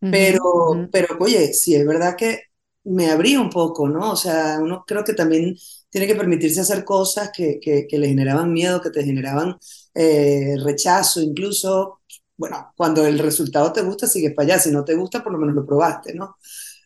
[0.02, 2.42] ujú, Pero, pero oye, sí es verdad que
[2.84, 4.12] me abrí un poco, ¿no?
[4.12, 5.56] O sea, uno creo que también
[5.90, 9.56] tiene que permitirse hacer cosas que, que, que le generaban miedo, que te generaban
[9.94, 12.00] eh, rechazo, incluso,
[12.37, 15.38] bueno, cuando el resultado te gusta, sigues para allá, si no te gusta, por lo
[15.38, 16.37] menos lo probaste, ¿no?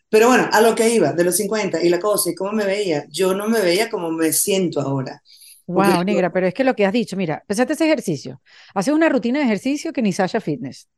[0.08, 2.64] Pero bueno, a lo que iba, de los 50 y la cosa, y cómo me
[2.64, 5.22] veía, yo no me veía como me siento ahora.
[5.66, 8.40] Wow, negra, pero es que lo que has dicho, mira, pensaste ese ejercicio,
[8.72, 10.88] haces una rutina de ejercicio que ni Sasha Fitness.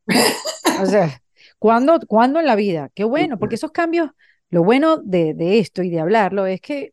[0.82, 1.22] O sea,
[1.58, 2.90] ¿cuándo, ¿cuándo en la vida?
[2.94, 4.10] Qué bueno, porque esos cambios,
[4.50, 6.92] lo bueno de, de esto y de hablarlo es que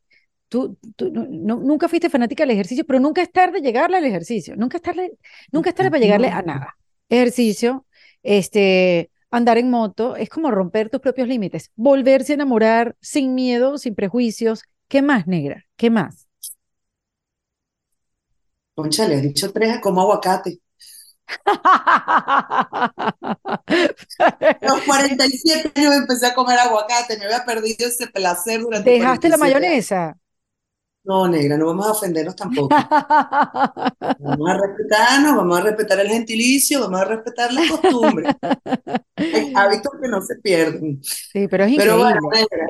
[0.50, 4.78] tú, tú nunca fuiste fanática del ejercicio, pero nunca es tarde llegarle al ejercicio, nunca
[4.78, 5.18] es tarde,
[5.52, 6.78] nunca es tarde para llegarle a nada.
[7.10, 7.86] Ejercicio,
[8.24, 13.78] este, andar en moto, es como romper tus propios límites, volverse a enamorar sin miedo,
[13.78, 14.64] sin prejuicios.
[14.88, 15.66] ¿Qué más, negra?
[15.76, 16.28] ¿Qué más?
[18.76, 20.60] Concha, le he dicho tres como aguacate.
[21.46, 22.92] A
[24.62, 29.38] los 47 años empecé a comer aguacate, me había perdido ese placer durante ¿Dejaste la
[29.38, 30.18] mayonesa?
[31.06, 32.76] No, negra, no vamos a ofendernos tampoco.
[34.18, 38.34] Vamos a respetarnos, vamos a respetar el gentilicio, vamos a respetar las costumbres.
[39.16, 41.00] Hay hábitos que no se pierden.
[41.04, 42.14] Sí, pero es increíble.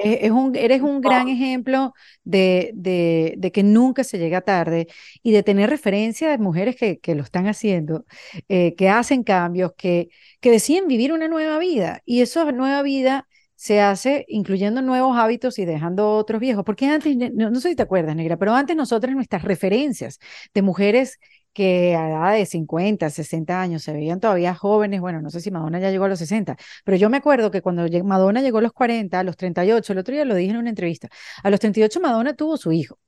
[0.03, 1.93] es, un, eres un gran ejemplo
[2.23, 4.87] de, de, de, que nunca se llega tarde
[5.23, 8.05] y de tener referencia de mujeres que, que lo están haciendo,
[8.49, 10.09] eh, que hacen cambios, que,
[10.41, 12.01] que deciden vivir una nueva vida.
[12.05, 13.27] Y esa nueva vida
[13.65, 16.63] se hace incluyendo nuevos hábitos y dejando otros viejos.
[16.63, 20.19] Porque antes, no, sé si te acuerdas, Negra, pero antes nosotras nuestras referencias
[20.53, 21.17] de mujeres
[21.51, 25.49] que a edad de 50, 60 años se veían todavía jóvenes, bueno, no sé si
[25.49, 28.61] Madonna ya llegó a los 60, pero yo me acuerdo que cuando Madonna llegó a
[28.61, 31.09] los 40, a los 38, el otro día lo dije en una entrevista,
[31.41, 32.99] a los 38 Madonna tuvo su hijo.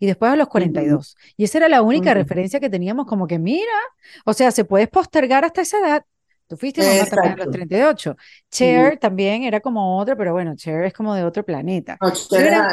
[0.00, 1.16] Y después a los 42.
[1.36, 3.72] Y esa era la única referencia que teníamos como que, mira,
[4.26, 6.04] o sea, se puedes postergar hasta esa edad,
[6.50, 8.16] Tú fuiste mamá también a los 38.
[8.50, 11.96] Cher también era como otra, pero bueno, Cher es como de otro planeta.
[12.28, 12.72] Cher era,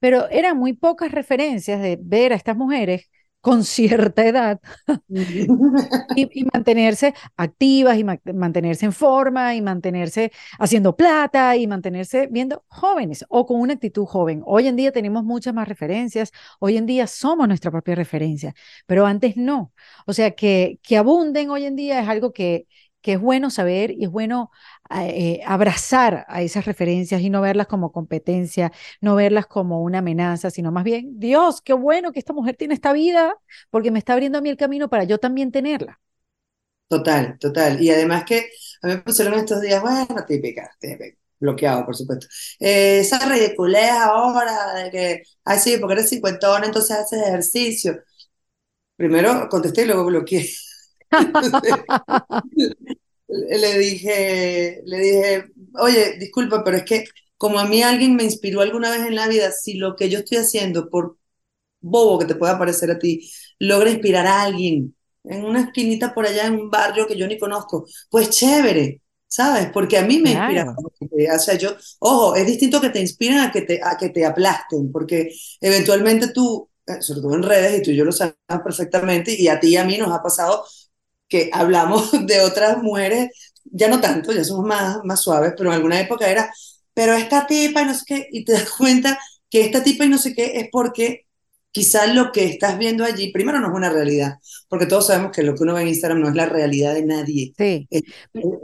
[0.00, 4.60] Pero eran muy pocas referencias de ver a estas mujeres con cierta edad
[5.08, 13.24] y, mantenerse activas y mantenerse en forma y mantenerse haciendo plata y mantenerse viendo jóvenes
[13.28, 14.42] o con una actitud joven.
[14.44, 18.54] Hoy en día tenemos muchas más referencias, hoy en día somos nuestra propia referencia,
[18.86, 19.72] pero antes no.
[20.06, 22.66] O sea, que, que abunden hoy en día es algo que,
[23.00, 24.50] que es bueno saber y es bueno
[24.90, 30.50] eh, abrazar a esas referencias y no verlas como competencia, no verlas como una amenaza,
[30.50, 33.34] sino más bien, Dios, qué bueno que esta mujer tiene esta vida,
[33.70, 36.00] porque me está abriendo a mí el camino para yo también tenerla.
[36.88, 37.80] Total, total.
[37.82, 38.50] Y además que
[38.82, 40.70] a mí me pusieron estos días, bueno, típica,
[41.38, 42.26] bloqueado, por supuesto.
[42.58, 48.02] Eh, esa ridiculez ahora de que, ay, sí, porque eres cincuentón, entonces haces ejercicio.
[48.96, 50.48] Primero contesté y luego bloqueé.
[53.28, 57.04] le dije, le dije, oye, disculpa, pero es que
[57.36, 60.20] como a mí alguien me inspiró alguna vez en la vida, si lo que yo
[60.20, 61.16] estoy haciendo, por
[61.80, 66.26] bobo que te pueda parecer a ti, logra inspirar a alguien en una esquinita por
[66.26, 69.70] allá en un barrio que yo ni conozco, pues chévere, ¿sabes?
[69.72, 70.66] Porque a mí me inspira.
[71.34, 74.24] O sea, yo, ojo, es distinto que te inspiren a que te, a que te
[74.26, 78.36] aplasten, porque eventualmente tú, eh, sobre todo en redes, y tú y yo lo sabemos
[78.64, 80.64] perfectamente, y a ti y a mí nos ha pasado
[81.28, 83.30] que hablamos de otras mujeres,
[83.64, 86.52] ya no tanto, ya somos más, más suaves, pero en alguna época era,
[86.94, 89.18] pero esta tipa y no sé qué, y te das cuenta
[89.50, 91.26] que esta tipa y no sé qué es porque
[91.70, 94.38] quizás lo que estás viendo allí, primero no es una realidad,
[94.68, 97.04] porque todos sabemos que lo que uno ve en Instagram no es la realidad de
[97.04, 97.52] nadie.
[97.56, 97.88] Sí,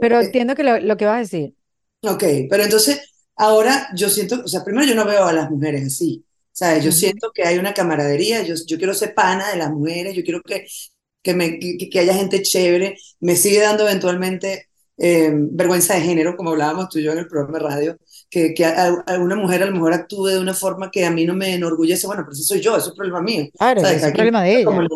[0.01, 1.53] pero entiendo que lo, que vas a decir.
[2.01, 5.85] Ok, pero entonces ahora yo siento, o sea, primero yo no veo a las mujeres
[5.85, 6.83] así, ¿sabes?
[6.83, 10.23] Yo siento que hay una camaradería, yo, yo quiero ser pana de las mujeres, yo
[10.23, 10.65] quiero que
[11.25, 16.51] que, me, que, haya gente chévere, me sigue dando eventualmente eh, vergüenza de género, como
[16.51, 17.97] hablábamos tú y yo en el programa de radio,
[18.29, 21.33] que, que alguna mujer a lo mejor actúe de una forma que a mí no
[21.33, 23.47] me enorgullece, bueno, pero eso soy yo, eso es problema mío.
[23.57, 24.87] Claro, es el problema de ella.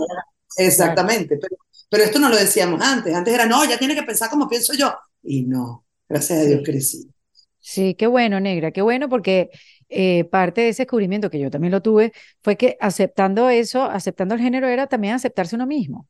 [0.58, 1.58] Exactamente, pero,
[1.90, 4.74] pero esto no lo decíamos antes, antes era, no, ya tiene que pensar como pienso
[4.74, 7.10] yo, y no, gracias a Dios crecí.
[7.58, 9.50] Sí, qué bueno, negra, qué bueno, porque
[9.90, 12.14] eh, parte de ese descubrimiento que yo también lo tuve
[12.44, 16.08] fue que aceptando eso, aceptando el género era también aceptarse uno mismo.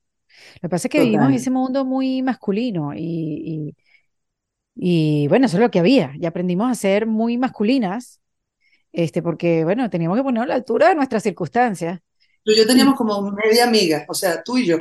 [0.61, 3.75] Lo que pasa es que vivimos en ese mundo muy masculino y,
[4.75, 6.13] y, bueno, eso es lo que había.
[6.19, 8.21] Y aprendimos a ser muy masculinas,
[8.91, 11.99] este, porque bueno, teníamos que poner a la altura de nuestras circunstancias.
[12.43, 14.77] Tú y yo teníamos como media amiga, o sea, tú y yo.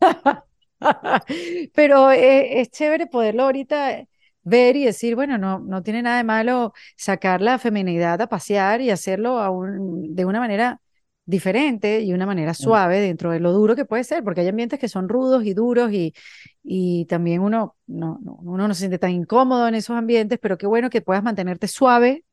[1.74, 4.04] Pero eh, es chévere poderlo ahorita
[4.42, 8.80] ver y decir, bueno, no, no tiene nada de malo sacar la feminidad a pasear
[8.80, 10.80] y hacerlo aún de una manera
[11.26, 14.78] diferente y una manera suave dentro de lo duro que puede ser, porque hay ambientes
[14.80, 16.14] que son rudos y duros y,
[16.62, 20.58] y también uno no, no, uno no se siente tan incómodo en esos ambientes, pero
[20.58, 22.24] qué bueno que puedas mantenerte suave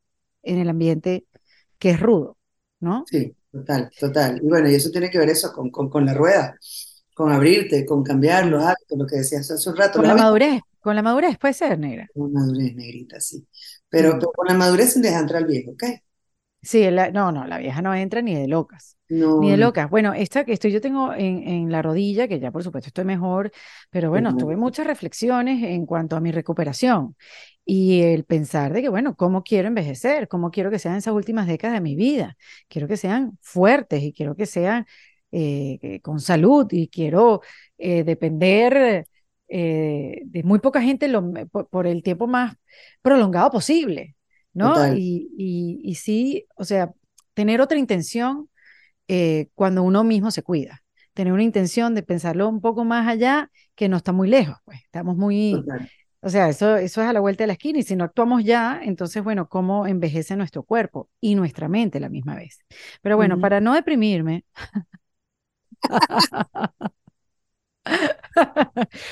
[0.43, 1.25] en el ambiente
[1.79, 2.38] que es rudo,
[2.79, 3.12] ¿no?
[3.12, 4.38] Sí, total, total.
[4.43, 6.58] Y bueno, y eso tiene que ver eso con, con, con la rueda.
[7.15, 9.99] con abrirte, con cambiar los hábitos, lo que decías hace un rato.
[9.99, 12.08] Con la madurez, con la madurez puede ser, negra.
[12.13, 13.45] Con madurez, negrita, sí.
[13.89, 14.19] Pero, Mm.
[14.19, 15.84] pero con la madurez sin dejar entrar al viejo, ¿ok?
[16.63, 18.97] Sí, la- no, no, la vieja no entra ni de locas.
[19.10, 19.89] No, Ni de locas.
[19.89, 23.04] Bueno, esta que estoy yo tengo en, en la rodilla, que ya por supuesto estoy
[23.06, 23.52] mejor,
[23.89, 27.15] pero bueno, tuve muchas reflexiones en cuanto a mi recuperación
[27.65, 30.28] y el pensar de que, bueno, ¿cómo quiero envejecer?
[30.30, 32.38] ¿Cómo quiero que sean esas últimas décadas de mi vida?
[32.69, 34.86] Quiero que sean fuertes y quiero que sean
[35.32, 37.41] eh, eh, con salud y quiero
[37.78, 39.08] eh, depender
[39.49, 42.56] eh, de muy poca gente lo- por, por el tiempo más
[43.02, 44.15] prolongado posible,
[44.53, 44.87] ¿no?
[44.87, 46.91] Y, y, y sí, o sea,
[47.33, 48.49] tener otra intención
[49.07, 50.83] eh, cuando uno mismo se cuida.
[51.13, 54.81] Tener una intención de pensarlo un poco más allá, que no está muy lejos, pues
[54.83, 55.89] estamos muy, Total.
[56.21, 58.43] o sea, eso, eso es a la vuelta de la esquina y si no actuamos
[58.43, 62.59] ya, entonces, bueno, ¿cómo envejece nuestro cuerpo y nuestra mente la misma vez?
[63.01, 64.45] Pero bueno, para no deprimirme,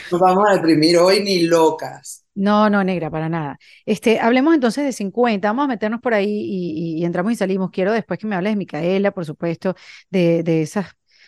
[0.10, 2.24] Nos vamos a deprimir hoy ni locas.
[2.36, 3.58] no, no, negra, para nada.
[3.86, 7.36] Este, hablemos entonces de 50, vamos a meternos por ahí y, y- y entramos y
[7.36, 7.72] salimos.
[7.72, 9.76] Quiero después que me hables de Micaela, por supuesto,
[10.10, 10.86] de, de esos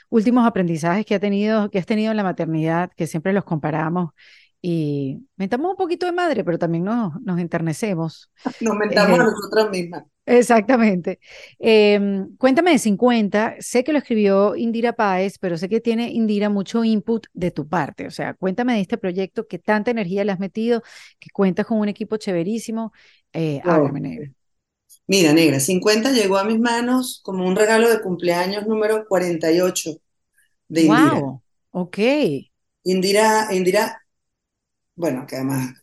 [0.10, 4.12] últimos aprendizajes que ha tenido, que has tenido en la maternidad, que siempre los comparamos
[4.62, 8.32] y mentamos un poquito de madre, pero también nos, nos enternecemos.
[8.60, 10.04] Nos mentamos a Eh, nosotras mismas.
[10.26, 11.20] Exactamente.
[11.60, 13.56] Em, cuéntame de 50.
[13.60, 17.68] Sé que lo escribió Indira Páez, pero sé que tiene Indira mucho input de tu
[17.68, 18.08] parte.
[18.08, 20.82] O sea, cuéntame de este proyecto que tanta energía le has metido,
[21.20, 22.94] que cuentas con un equipo chéverísimo.
[23.34, 24.32] Eh, háblame, negra.
[25.08, 29.92] Mira, negra, 50 llegó a mis manos como un regalo de cumpleaños número 48
[30.70, 31.20] de Indira.
[31.20, 31.42] Wow.
[31.72, 31.98] Ok.
[32.84, 34.02] Indira, Indira,
[34.96, 35.74] bueno, que además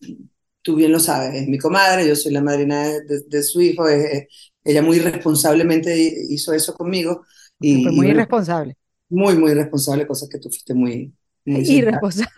[0.63, 3.61] tú bien lo sabes, es mi comadre, yo soy la madrina de, de- de su
[3.61, 4.29] hijo, es- es-
[4.65, 5.97] ella muy responsablemente
[6.31, 7.25] hizo eso conmigo
[7.61, 8.77] y, Fue y muy bueno, irresponsable.
[9.11, 11.63] muy, muy responsable, cosas que tú fuiste muy, muy.
[11.69, 12.31] Irresponsable.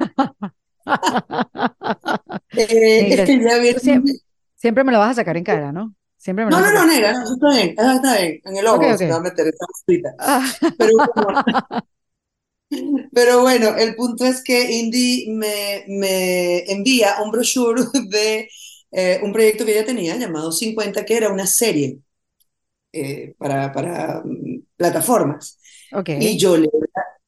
[2.55, 3.33] Eh,
[3.69, 4.15] tú viene- siempre,
[4.55, 5.95] siempre me lo vas a sacar en cara, ¿no?
[6.17, 8.57] Siempre me lo No, vas a no, no, negra, no, está bien, está bien, en
[8.57, 10.15] el ojo se va a meter esa cosita.
[10.19, 11.29] Ah, Pero, como-
[13.13, 18.49] pero bueno, el punto es que Indy me, me envía un brochure de
[18.93, 21.99] eh, un proyecto que ella tenía llamado 50, que era una serie
[22.93, 25.59] eh, para, para mm, plataformas.
[25.93, 26.11] ok.
[26.19, 26.69] Y yo le,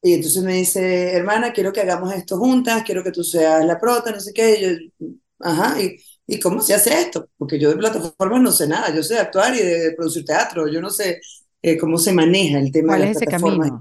[0.02, 3.78] y entonces me dice, hermana, quiero que hagamos esto juntas, quiero que tú seas la
[3.80, 4.56] prota, no sé qué.
[4.60, 7.28] Y yo, ajá, y, ¿y cómo se hace esto?
[7.38, 10.68] Porque yo de plataformas no sé nada, yo sé de actuar y de producir teatro,
[10.68, 11.20] yo no sé
[11.62, 13.68] eh, cómo se maneja el tema ¿Cuál de es las ese plataformas.
[13.68, 13.80] camino?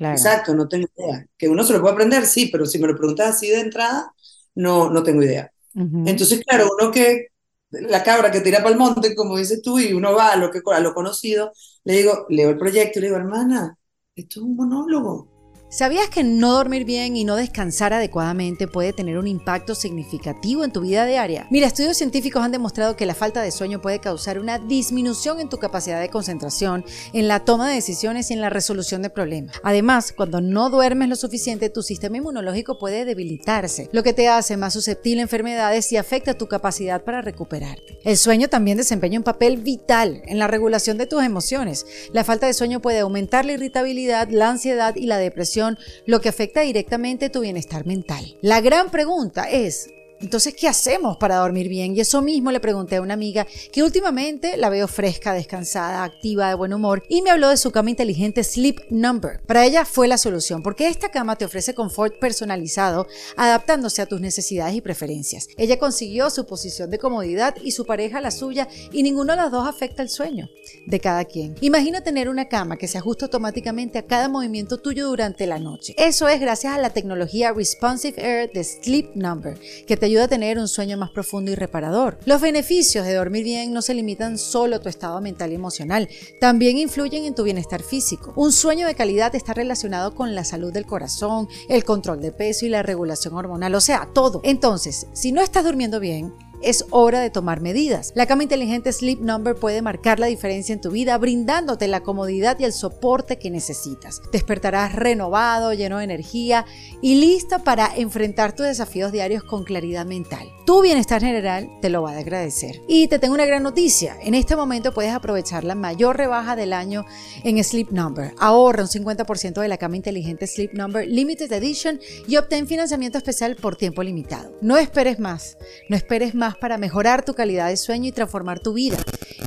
[0.00, 0.16] Claro.
[0.16, 1.26] Exacto, no tengo idea.
[1.36, 4.14] Que uno se lo puede aprender, sí, pero si me lo preguntas así de entrada,
[4.54, 5.52] no, no tengo idea.
[5.74, 6.04] Ujú.
[6.06, 7.26] Entonces, claro, uno que,
[7.70, 10.50] la cabra que tira para el monte, como dices tú, y uno va a lo,
[10.50, 11.52] que, a lo conocido,
[11.84, 13.76] le digo, leo el proyecto y le digo, hermana,
[14.16, 15.39] esto es un monólogo.
[15.72, 20.72] ¿Sabías que no dormir bien y no descansar adecuadamente puede tener un impacto significativo en
[20.72, 21.46] tu vida diaria?
[21.48, 25.48] Mira, estudios científicos han demostrado que la falta de sueño puede causar una disminución en
[25.48, 29.54] tu capacidad de concentración, en la toma de decisiones y en la resolución de problemas.
[29.62, 34.56] Además, cuando no duermes lo suficiente, tu sistema inmunológico puede debilitarse, lo que te hace
[34.56, 38.00] más susceptible a enfermedades y afecta tu capacidad para recuperarte.
[38.02, 41.86] El sueño también desempeña un papel vital en la regulación de tus emociones.
[42.12, 45.59] La falta de sueño puede aumentar la irritabilidad, la ansiedad y la depresión,
[46.06, 48.36] lo que afecta directamente tu bienestar mental.
[48.42, 51.96] La gran pregunta es, entonces, ¿qué hacemos para dormir bien?
[51.96, 56.48] Y eso mismo le pregunté a una amiga que últimamente la veo fresca, descansada, activa,
[56.48, 59.40] de buen humor y me habló de su cama inteligente Sleep Number.
[59.46, 63.06] Para ella fue la solución porque esta cama te ofrece confort personalizado
[63.36, 65.48] adaptándose a tus necesidades y preferencias.
[65.56, 69.50] Ella consiguió su posición de comodidad y su pareja la suya y ninguno de los
[69.50, 70.50] dos afecta el sueño
[70.86, 71.54] de cada quien.
[71.62, 75.94] Imagina tener una cama que se ajusta automáticamente a cada movimiento tuyo durante la noche.
[75.96, 80.28] Eso es gracias a la tecnología Responsive Air de Sleep Number, que te ayuda a
[80.28, 82.18] tener un sueño más profundo y reparador.
[82.24, 86.08] Los beneficios de dormir bien no se limitan solo a tu estado mental y emocional,
[86.40, 88.32] también influyen en tu bienestar físico.
[88.34, 92.66] Un sueño de calidad está relacionado con la salud del corazón, el control de peso
[92.66, 94.40] y la regulación hormonal, o sea, todo.
[94.42, 98.12] Entonces, si no estás durmiendo bien, es hora de tomar medidas.
[98.14, 102.58] La cama inteligente Sleep Number puede marcar la diferencia en tu vida brindándote la comodidad
[102.58, 104.22] y el soporte que necesitas.
[104.32, 106.64] Despertarás renovado, lleno de energía
[107.02, 110.48] y lista para enfrentar tus desafíos diarios con claridad mental.
[110.66, 112.82] Tu bienestar general te lo va a agradecer.
[112.86, 114.16] Y te tengo una gran noticia.
[114.22, 117.04] En este momento puedes aprovechar la mayor rebaja del año
[117.44, 118.34] en Sleep Number.
[118.38, 123.56] Ahorra un 50% de la cama inteligente Sleep Number Limited Edition y obtén financiamiento especial
[123.56, 124.52] por tiempo limitado.
[124.60, 125.58] No esperes más.
[125.88, 128.98] No esperes más para mejorar tu calidad de sueño y transformar tu vida.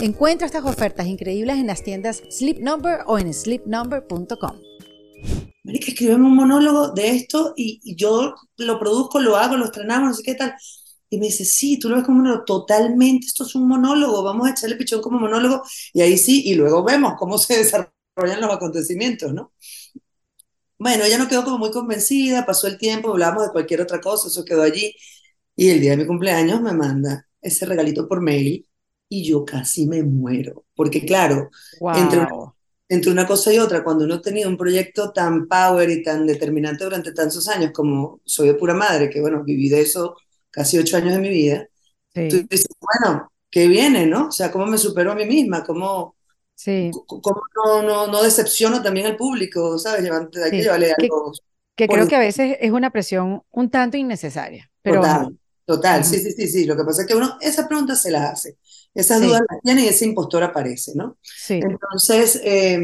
[0.02, 4.56] Encuentra estas ofertas increíbles en las tiendas Sleep Number o en sleepnumber.com.
[5.64, 10.10] marica, escríbeme un monólogo de esto y, y yo lo produzco, lo hago, lo estrenamos,
[10.10, 10.54] no sé qué tal.
[11.10, 14.24] Y me dice, sí, tú lo ves como un monólogo, totalmente, esto es un monólogo,
[14.24, 15.62] vamos a echarle pichón como monólogo,
[15.94, 19.52] y ahí sí, y luego vemos cómo se desarrollan los acontecimientos, ¿no?
[20.80, 24.28] Bueno, ella no quedó como muy convencida, pasó el tiempo, hablábamos de cualquier otra cosa,
[24.28, 24.94] eso quedó allí,
[25.56, 28.68] y el día de mi cumpleaños me manda ese regalito por mail,
[29.10, 31.50] y yo casi me muero, porque claro,
[31.92, 32.54] entre, una, Wow.
[32.90, 36.26] entre una cosa y otra, cuando uno ha tenido un proyecto tan power y tan
[36.28, 40.16] determinante durante tantos años como soy de pura madre, que bueno, viví de eso
[40.52, 41.68] casi ocho años de mi vida,
[42.28, 44.28] tú Sí, dices, bueno, ¿qué viene, no?
[44.30, 45.64] O sea, ¿cómo me supero a mí misma?
[45.64, 46.16] ¿Cómo,
[46.56, 50.10] sí, cómo no, no, no decepciono también al público, ¿sabes?
[50.44, 50.64] Hay que sí.
[50.64, 51.32] llevarle Que, algo
[51.76, 56.04] que por creo que a veces es una presión un tanto innecesaria, pero total, total,
[56.06, 56.66] sí, sí, sí, sí.
[56.66, 58.58] Lo que pasa es que uno esas preguntas se las hace,
[58.94, 61.18] esas Sí, dudas las tiene y ese impostor aparece, ¿no?
[61.36, 61.60] sí.
[61.60, 62.80] Entonces, eh,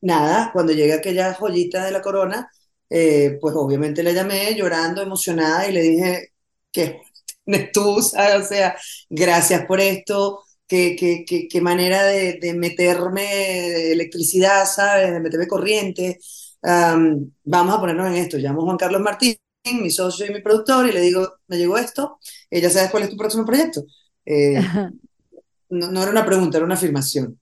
[0.00, 2.50] nada, cuando llega aquella joyita de la corona,
[2.88, 6.32] eh, pues obviamente le llamé llorando, emocionada y le dije,
[6.72, 7.00] ¿qué
[7.44, 8.00] tienes tú?
[8.02, 8.44] ¿sabes?
[8.46, 8.76] O sea,
[9.08, 15.12] gracias por esto, qué, qué, qué, qué manera de, de meterme electricidad, ¿sabes?
[15.12, 16.18] De meterme corriente.
[16.62, 18.36] Am, vamos a ponernos en esto.
[18.38, 21.78] Llamo a Juan Carlos Martín, mi socio y mi productor, y le digo, me llegó
[21.78, 22.18] esto,
[22.50, 23.82] ella sabe cuál es tu próximo proyecto.
[24.24, 24.72] Eh,
[25.70, 27.38] no, no era una pregunta, era una afirmación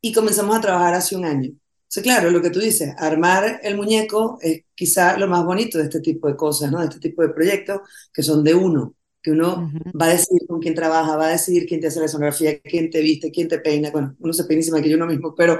[0.00, 1.50] y comenzamos a trabajar hace un año.
[1.50, 5.84] Entonces, claro, lo que tú dices, armar el muñeco es quizá lo más bonito de
[5.84, 6.80] este tipo de cosas, ¿no?
[6.80, 7.80] De este tipo de proyectos
[8.12, 9.92] que son de uno, que uno Ujú.
[10.00, 12.90] va a decidir con quién trabaja, va a decidir quién te hace la sonografía, quién
[12.90, 15.58] te viste, quién te peina, bueno, uno se peina encima que yo uno mismo, pero...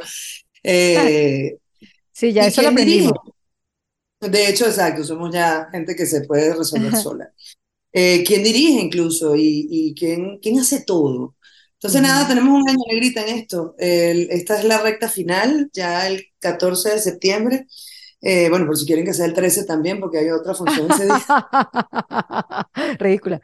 [0.63, 1.59] eh,
[2.13, 3.21] Sí, ya ¿y eso lo dirige?
[4.31, 7.33] De hecho, exacto, somos ya gente que se puede resolver sola.
[7.93, 9.37] Eh, ¿quién dirige incluso?
[9.37, 11.37] ¿Y, y quién, quién hace todo?
[11.75, 12.29] Entonces, nada, Ujú.
[12.29, 13.75] tenemos un año negrita en esto.
[13.79, 17.67] El- esta es la recta final, ya el 14 de septiembre.
[18.23, 21.07] Eh, bueno, por si quieren que sea el 13 también, porque hay otra función ese
[21.07, 21.31] día.
[22.99, 23.41] Ridícula.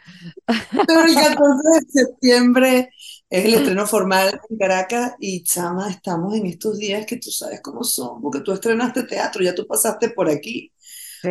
[0.87, 2.91] Pero el 14 de septiembre
[3.31, 7.61] es el estreno formal en Caracas y chama, estamos en estos días que tú sabes
[7.62, 10.73] cómo son, porque tú estrenaste teatro, ya tú pasaste por aquí.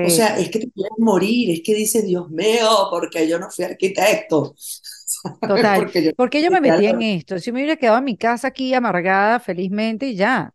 [0.01, 3.49] O sea, es que te quieres morir, es que dices, Dios mío, porque yo no
[3.51, 4.55] fui arquitecto,
[5.45, 5.91] total.
[5.91, 7.39] Porque yo ¿Por qué yo me metí en esto?
[7.39, 10.53] Si me hubiera quedado en mi casa aquí amargada felizmente y ya.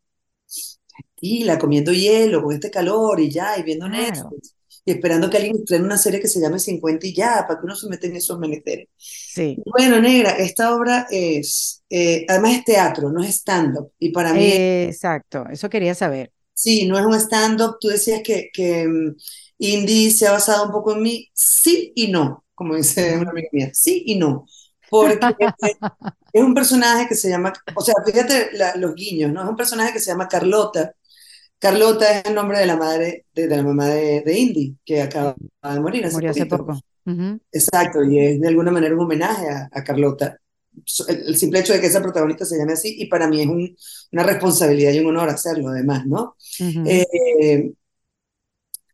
[0.88, 4.36] tranquila, comiendo hielo con este calor y ya, y viendo Claro.
[4.36, 7.60] Netflix, y esperando que alguien estrene una serie que se llame 50 y ya, para
[7.60, 8.88] que uno se meta en esos menesteres.
[9.24, 9.62] Sí.
[9.64, 14.58] Bueno, negra, esta obra es, eh, además es teatro, no es stand-up, y para mí,
[14.88, 16.32] Exacto, eso quería saber.
[16.54, 19.16] sí, no es un stand-up, tú decías que, que mm,
[19.58, 23.48] Indy se ha basado un poco en mí, sí y no, como dice una amiga
[23.52, 24.46] mía, sí y no,
[24.88, 25.34] porque
[26.32, 29.42] es un personaje que se llama, o sea, fíjate la- los guiños, ¿no?
[29.42, 30.94] Es un personaje que se llama Carlota,
[31.62, 35.02] Carlota es el nombre de la madre, de, de la mamá de, de Indy, que
[35.02, 36.76] acaba de morir hace Murió hace poco.
[37.52, 40.38] Exacto, y es de alguna manera un homenaje a, a Carlota.
[41.08, 43.48] El, el simple hecho de que esa protagonista se llame así, y para mí es
[43.48, 43.76] un-
[44.12, 46.36] una responsabilidad y un honor hacerlo, además, ¿no?
[46.84, 47.06] Eh,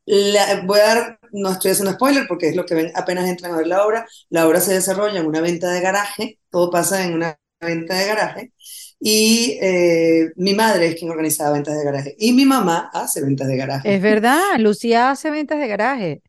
[0.06, 3.52] la- voy a dar, no estoy haciendo spoiler porque es lo que ven apenas entran
[3.52, 4.06] a ver la obra.
[4.30, 8.06] La obra se desarrolla en una venta de garaje, todo pasa en una venta de
[8.06, 8.52] garaje.
[9.00, 12.16] Y eh, mi madre es quien organizaba ventas de garaje.
[12.18, 13.94] Y mi mamá hace ventas de garaje.
[13.94, 16.22] Es verdad, Lucía hace ventas de garaje.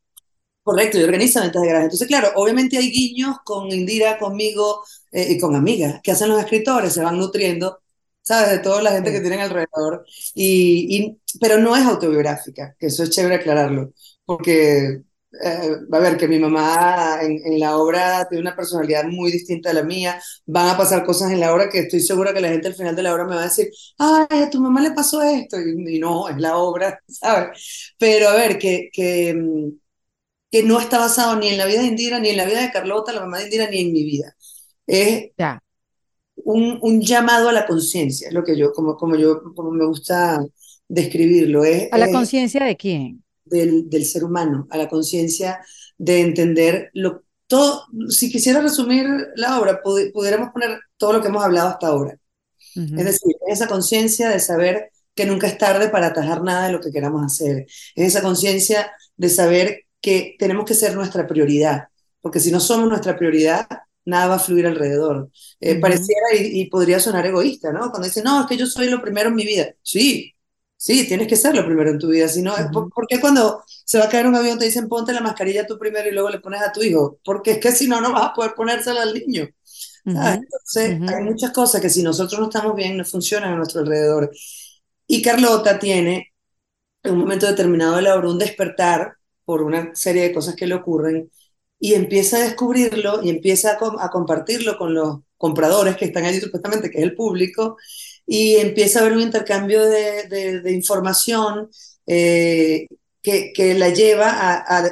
[0.63, 1.85] Correcto, y organiza ventas de garaje.
[1.85, 6.39] Entonces, claro, obviamente hay guiños con Indira, conmigo eh, y con amigas que hacen los
[6.39, 7.79] escritores, se van nutriendo,
[8.21, 8.51] ¿sabes?
[8.51, 9.21] De toda la gente que Sí.
[9.21, 10.05] tienen alrededor.
[10.35, 13.93] Y, y- pero no es autobiográfica, que eso es chévere aclararlo,
[14.25, 15.01] porque,
[15.43, 19.69] eh, a ver, que mi mamá en, en la obra tiene una personalidad muy distinta
[19.71, 22.49] a la mía, van a pasar cosas en la obra que estoy segura que la
[22.49, 24.91] gente al final de la obra me va a decir, ay, a tu mamá le
[24.91, 27.93] pasó esto, y, y no, es la obra, ¿sabes?
[27.97, 28.89] Pero a ver, que...
[28.91, 29.69] que mm,
[30.51, 32.71] que no está basado ni en la vida de Indira, ni en la vida de
[32.71, 34.35] Carlota, la mamá de Indira, ni en mi vida.
[34.87, 35.59] Es Ya.
[36.43, 39.85] un, un llamado a la conciencia, es lo que yo, como, como yo, como me
[39.85, 40.43] gusta
[40.87, 43.23] describirlo, es, ¿A la conciencia de quién?
[43.49, 45.59] Del, del ser humano, a la conciencia
[45.97, 47.85] de entender lo, todo.
[48.09, 52.17] Si quisiera resumir la obra, pudi- pudiéramos poner todo lo que hemos hablado hasta ahora.
[52.95, 56.81] Es decir, esa conciencia de saber que nunca es tarde para atajar nada de lo
[56.81, 57.65] que queramos hacer.
[57.95, 61.89] Es esa conciencia de saber que tenemos que ser nuestra prioridad,
[62.21, 63.67] porque si no somos nuestra prioridad,
[64.05, 65.29] nada va a fluir alrededor.
[65.59, 67.89] Eh, pareciera y, y podría sonar egoísta, ¿no?
[67.91, 69.67] Cuando dicen, no, es que yo soy lo primero en mi vida.
[69.83, 70.33] Sí,
[70.79, 72.27] sí, tienes que ser lo primero en tu vida.
[72.29, 72.93] Si no, ¿por, Ujú.
[72.93, 75.77] por qué cuando se va a caer un avión te dicen ponte la mascarilla tú
[75.79, 77.19] primero y luego le pones a tu hijo?
[77.25, 79.47] Porque es que si no, no vas a poder ponérsela al niño.
[80.05, 80.47] Ujú.
[80.51, 84.31] Entonces, hay muchas cosas que si nosotros no estamos bien, no funcionan a nuestro alrededor.
[85.07, 86.33] Y Carlota tiene
[87.03, 89.15] en un momento determinado de la obra, un despertar
[89.45, 91.31] por una serie de cosas que le ocurren
[91.79, 96.39] y empieza a descubrirlo y empieza a, a compartirlo con los compradores que están allí
[96.41, 97.77] supuestamente, que es el público,
[98.31, 101.67] y empieza a haber un intercambio de, de, de información
[102.05, 102.85] eh,
[103.23, 104.89] que, que, la lleva a, a,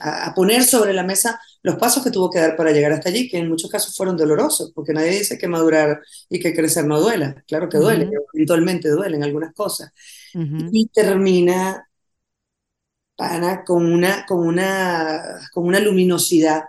[0.00, 3.28] a, poner sobre la mesa los pasos que tuvo que dar para llegar hasta allí,
[3.28, 7.00] que en muchos casos fueron dolorosos, porque nadie dice que madurar y que crecer no
[7.00, 7.44] duela.
[7.46, 8.26] Claro que duele, uh -huh.
[8.34, 9.92] eventualmente duelen algunas cosas.
[10.34, 10.68] Uh -huh.
[10.72, 11.88] Y termina
[13.16, 16.64] pana, con, una, con, una, con una luminosidad,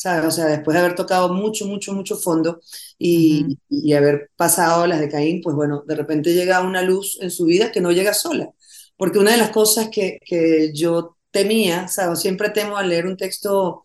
[0.00, 0.24] ¿sabes?
[0.24, 2.60] O sea, después de haber tocado mucho, mucho, mucho fondo
[2.98, 3.58] y, uh -huh.
[3.68, 7.44] y haber pasado las de Caín, pues bueno, de repente llega una luz en su
[7.44, 8.48] vida que no llega sola.
[8.96, 12.20] Porque una de las cosas que, que yo temía, ¿sabes?
[12.20, 13.82] Siempre temo al leer un texto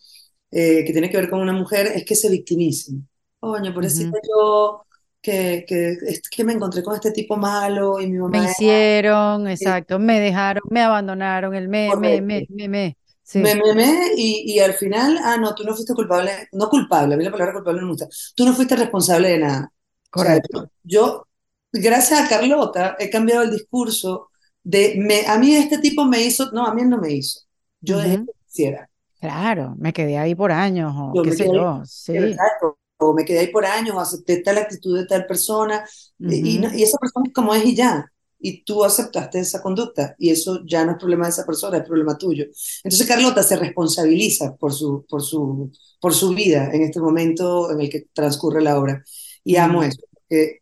[0.51, 3.07] eh, que tiene que ver con una mujer, es que se victimicen.
[3.39, 4.20] Coño, por eso uh -huh.
[4.30, 4.86] yo
[5.22, 5.97] que, que,
[6.32, 8.39] que, me encontré con este tipo malo y mi mamá...
[8.39, 9.53] Me hicieron, era...
[9.53, 12.97] exacto, me dejaron, me abandonaron, el me, me, me, me, me.
[13.26, 13.40] Sí.
[13.40, 17.16] Me, me, me, y, y, al final, ah, no, tú no fuiste culpable, no culpable,
[17.16, 19.72] a mí la palabra culpable no me gusta, tú no fuiste responsable de nada.
[20.12, 20.58] Correcto.
[20.60, 21.28] O sea, yo,
[21.74, 24.30] gracias a Carlota, he cambiado el discurso
[24.64, 27.40] de, me, a mí este tipo me hizo, no, a mí no me hizo,
[27.82, 28.04] yo uh -huh.
[28.04, 28.90] dejé que hiciera.
[29.20, 32.16] Claro, me quedé ahí por años, o yo qué sé yo, sí.
[32.16, 35.84] Exacto, o me quedé ahí por años, o acepté tal actitud de tal persona,
[36.20, 36.32] uh -huh.
[36.32, 38.06] y, y, esa persona es como es y ya,
[38.48, 41.84] y tú aceptaste esa conducta, y eso ya no es problema de esa persona, es
[41.84, 42.46] problema tuyo.
[42.84, 47.82] Entonces Carlota se responsabiliza por su, por su, por su vida en este momento en
[47.82, 49.04] el que transcurre la obra,
[49.43, 50.60] y amo eso, porque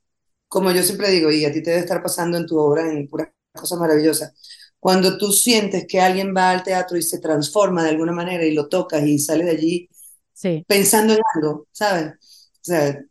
[0.47, 3.05] como yo siempre digo, y a ti te debe estar pasando en tu obra, en
[3.09, 4.33] puras cosas maravillosas,
[4.79, 8.53] cuando tú sientes que alguien va al teatro y se transforma de alguna manera y
[8.53, 9.89] lo tocas y sale de allí
[10.33, 10.63] sí.
[10.67, 12.13] pensando en algo, ¿sabes?
[12.13, 13.03] O sea,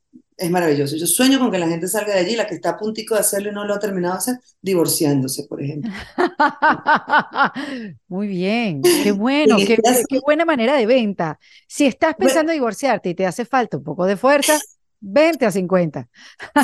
[0.42, 0.96] es maravilloso.
[0.96, 3.20] Yo sueño con que la gente salga de allí, la que está a puntico de
[3.20, 5.90] hacerlo y no lo ha terminado de hacer, divorciándose, por ejemplo.
[8.08, 11.38] Muy bien, qué bueno, qué, qué, qué, buena manera de venta.
[11.66, 14.58] Si estás pensando bueno, divorciarte y te hace falta un poco de fuerza,
[15.02, 16.08] 20 a 50.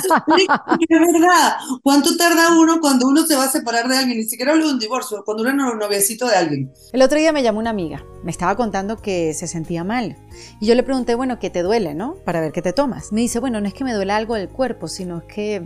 [0.01, 0.47] Sí,
[0.89, 1.57] es verdad.
[1.83, 4.19] ¿Cuánto tarda uno cuando uno se va a separar de alguien?
[4.19, 6.73] Ni siquiera hablo de un divorcio, cuando uno es un noviecito de alguien.
[6.93, 10.17] El otro día me llamó una amiga, me estaba contando que se sentía mal.
[10.61, 12.15] Y yo le pregunté, bueno, ¿qué te duele, no?
[12.25, 13.13] Para ver qué te tomas.
[13.13, 15.65] Me dice, bueno, no es que me duele algo del cuerpo, sino es que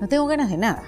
[0.00, 0.84] no tengo ganas de nada.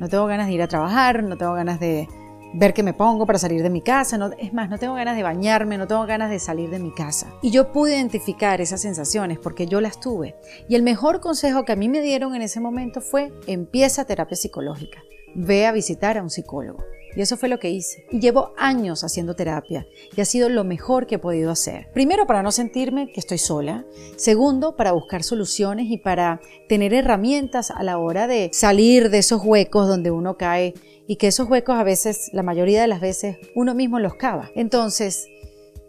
[0.00, 2.08] No tengo ganas de ir a trabajar, no tengo ganas de
[2.54, 5.16] ver qué me pongo para salir de mi casa, no, es más, no tengo ganas
[5.16, 7.32] de bañarme, no tengo ganas de salir de mi casa.
[7.42, 10.36] Y yo pude identificar esas sensaciones porque yo las tuve.
[10.68, 14.36] Y el mejor consejo que a mí me dieron en ese momento fue, empieza terapia
[14.36, 15.02] psicológica,
[15.34, 16.84] ve a visitar a un psicólogo.
[17.14, 18.06] Y eso fue lo que hice.
[18.10, 19.86] Y llevo años haciendo terapia
[20.16, 21.88] y ha sido lo mejor que he podido hacer.
[21.92, 23.84] Primero, para no sentirme que estoy sola.
[24.16, 29.42] Segundo, para buscar soluciones y para tener herramientas a la hora de salir de esos
[29.44, 30.74] huecos donde uno cae
[31.12, 34.50] y que esos huecos a veces, la mayoría de las veces, uno mismo los cava.
[34.54, 35.28] Entonces,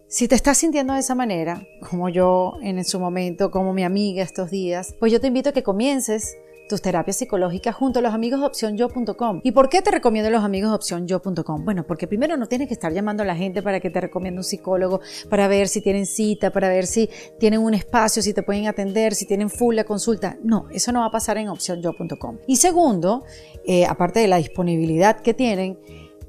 [0.09, 4.21] si te estás sintiendo de esa manera, como yo en su momento, como mi amiga
[4.21, 6.35] estos días, pues yo te invito a que comiences
[6.67, 9.41] tus terapias psicológicas junto a los amigos de opcionyo.com.
[9.43, 11.65] ¿Y por qué te recomiendo los amigos de opcionyo.com?
[11.65, 14.39] Bueno, porque primero no tienes que estar llamando a la gente para que te recomiende
[14.39, 17.09] un psicólogo, para ver si tienen cita, para ver si
[17.39, 20.37] tienen un espacio, si te pueden atender, si tienen full la consulta.
[20.43, 22.37] No, eso no va a pasar en opcionyo.com.
[22.47, 23.23] Y segundo,
[23.65, 25.77] eh, aparte de la disponibilidad que tienen,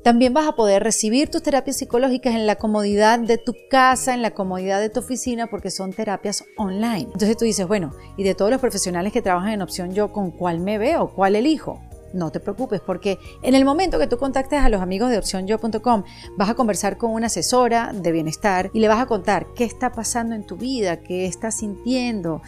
[0.05, 4.21] también vas a poder recibir tus terapias psicológicas en la comodidad de tu casa, en
[4.21, 7.09] la comodidad de tu oficina, porque son terapias online.
[7.13, 10.31] Entonces tú dices, bueno, y de todos los profesionales que trabajan en opción yo, ¿con
[10.31, 11.09] cuál me veo?
[11.09, 11.81] ¿Cuál elijo?
[12.13, 16.05] No te preocupes porque en el momento que tú contactes a los amigos de opcionyo.com
[16.37, 19.91] vas a conversar con una asesora de bienestar y le vas a contar qué está
[19.91, 22.41] pasando en tu vida, qué estás sintiendo,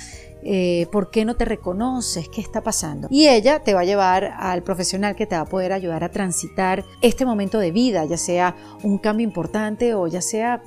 [0.48, 3.08] eh, por qué no te reconoces, qué está pasando.
[3.10, 6.10] Y ella te va a llevar al profesional que te va a poder ayudar a
[6.10, 10.62] transitar este momento de vida, ya sea un cambio importante o ya sea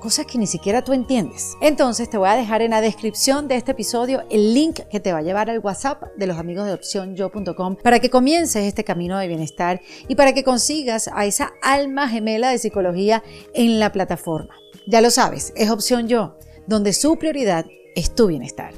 [0.00, 1.56] cosas que ni siquiera tú entiendes.
[1.60, 5.12] Entonces te voy a dejar en la descripción de este episodio el link que te
[5.12, 9.18] va a llevar al WhatsApp de los amigos de opcionyo.com para que comiences este camino
[9.18, 14.54] de bienestar y para que consigas a esa alma gemela de psicología en la plataforma.
[14.86, 16.36] Ya lo sabes, es Opción Yo,
[16.66, 18.74] donde su prioridad es tu bienestar.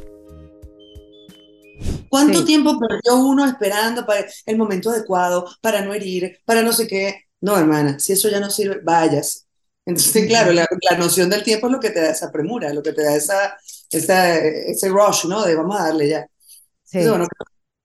[2.08, 2.44] ¿Cuánto sí.
[2.44, 7.24] tiempo perdió uno esperando para el momento adecuado, para no herir, para no sé qué?
[7.40, 9.46] No, hermana, si eso ya no sirve, vayas.
[9.84, 12.82] Entonces, claro, la, la, noción del tiempo es lo que te da esa premura, lo
[12.82, 13.56] que te da esa,
[13.90, 15.44] esa ese rush, ¿no?
[15.44, 16.26] De vamos a darle ya.
[16.82, 16.98] Sí.
[16.98, 17.28] Entonces, bueno,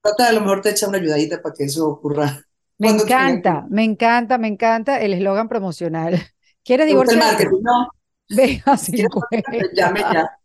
[0.02, 2.44] trata a lo mejor te echa una ayudadita para que eso ocurra.
[2.80, 6.20] Me encanta, me encanta, me encanta el eslogan promocional.
[6.64, 7.88] ¿Quieres marketing, no.
[8.30, 9.52] Venga, 50.
[9.74, 10.41] Llame ya.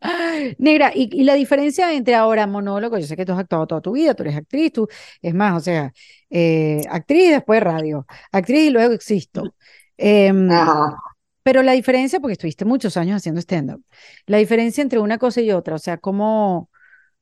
[0.58, 3.80] Negra, y, y la diferencia entre ahora monólogo, yo sé que tú has actuado toda
[3.80, 4.88] tu vida, tú eres actriz, tú,
[5.22, 5.92] es más, o sea,
[6.30, 9.54] eh, actriz después radio, actriz y luego existo.
[9.96, 11.02] Em,
[11.42, 13.84] pero la diferencia, porque estuviste muchos años haciendo stand-up,
[14.26, 16.70] la diferencia entre una cosa y otra, o sea, ¿cómo,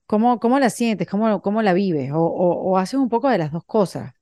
[0.07, 1.09] cómo, cómo la sientes?
[1.09, 2.13] ¿Cómo, cómo la vives?
[2.13, 4.15] O, o, o haces un poco de las dos cosas?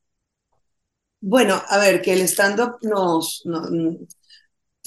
[1.21, 3.67] Bueno, a ver, que el stand-up nos, no-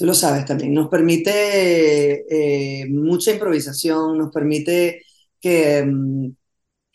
[0.00, 2.24] tú lo sabes también, nos permite
[2.82, 5.02] eh, mucha improvisación, nos permite
[5.38, 6.28] que, mm,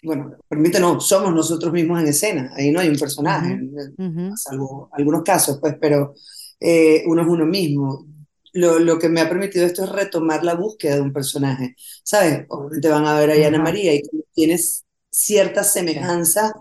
[0.03, 3.60] bueno, permite no, somos nosotros mismos en escena, ahí no hay un personaje,
[3.97, 6.16] ujú, salvo algunos casos, pues, pero
[6.60, 8.08] eh, uno es uno mismo.
[8.53, 12.45] Lo, lo que me ha permitido esto es retomar la búsqueda de un personaje, ¿sabes?
[12.49, 14.01] Obviamente van a ver a Ana María y
[14.34, 16.53] tienes ciertas sí, semejanzas,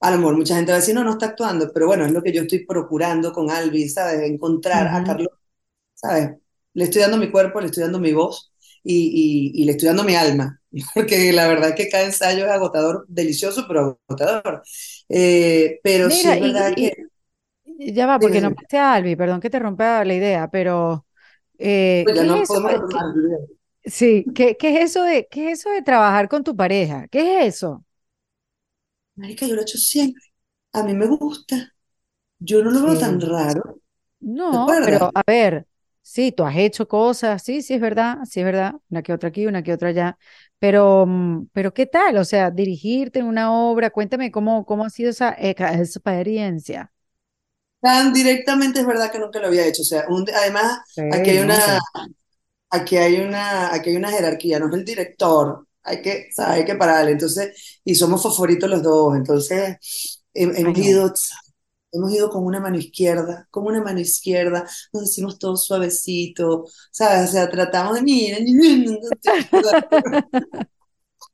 [0.00, 2.12] a lo mejor mucha gente va a decir, no, no está actuando, pero bueno, es
[2.12, 4.22] lo que yo estoy procurando con Albi, ¿sabes?
[4.22, 5.02] Encontrar a.
[5.04, 5.37] Carlos,
[6.00, 6.30] ¿sabes?
[6.74, 8.52] Le estoy dando mi cuerpo, le estoy dando mi voz
[8.84, 10.60] y, y, y le estoy dando mi alma,
[10.94, 14.62] porque la verdad es que cada ensayo es agotador, delicioso, pero agotador.
[15.08, 16.92] Eh, pero sí Negra, es verdad que...
[17.64, 18.40] y, ya va, porque dime.
[18.40, 21.06] nombraste a Albi, perdón que te rompa la idea, pero
[21.58, 25.52] eh, Pues ya ¿qué no es podemos qué- sí, ¿qué, qué es eso de, qué
[25.52, 27.08] es eso de trabajar con tu pareja?
[27.08, 27.84] ¿Qué es eso?
[29.16, 30.22] Marica, yo lo he hecho siempre.
[30.72, 31.74] A mí me gusta.
[32.40, 33.22] Yo no lo veo tan Sí.
[33.22, 33.80] raro.
[34.50, 35.67] ¿Te No, pero a ver,
[36.10, 39.28] sí, tú has hecho cosas, sí, sí es verdad, sí es verdad, una que otra
[39.30, 40.18] aquí, una que otra allá,
[40.58, 42.16] pero, mm, pero ¿qué tal?
[42.18, 46.92] O sea, dirigirte en una obra, cuéntame cómo, cómo ha sido esa, experiencia.
[47.80, 49.82] Tan directamente es verdad que nunca lo había hecho.
[49.82, 51.78] O sea, un- además, aquí hay una,
[52.70, 55.66] aquí hay una, aquí hay una jerarquía, no es el director.
[55.84, 56.58] Hay que, ¿sabes?
[56.58, 57.12] Hay que pararle.
[57.12, 59.16] Entonces, y somos fosforitos los dos.
[59.16, 59.76] Entonces,
[60.34, 61.12] hemos ido,
[61.92, 67.30] hemos ido con una mano izquierda, con una mano izquierda, nos decimos todo suavecito, ¿sabes?
[67.30, 68.98] O sea, tratamos de, miren,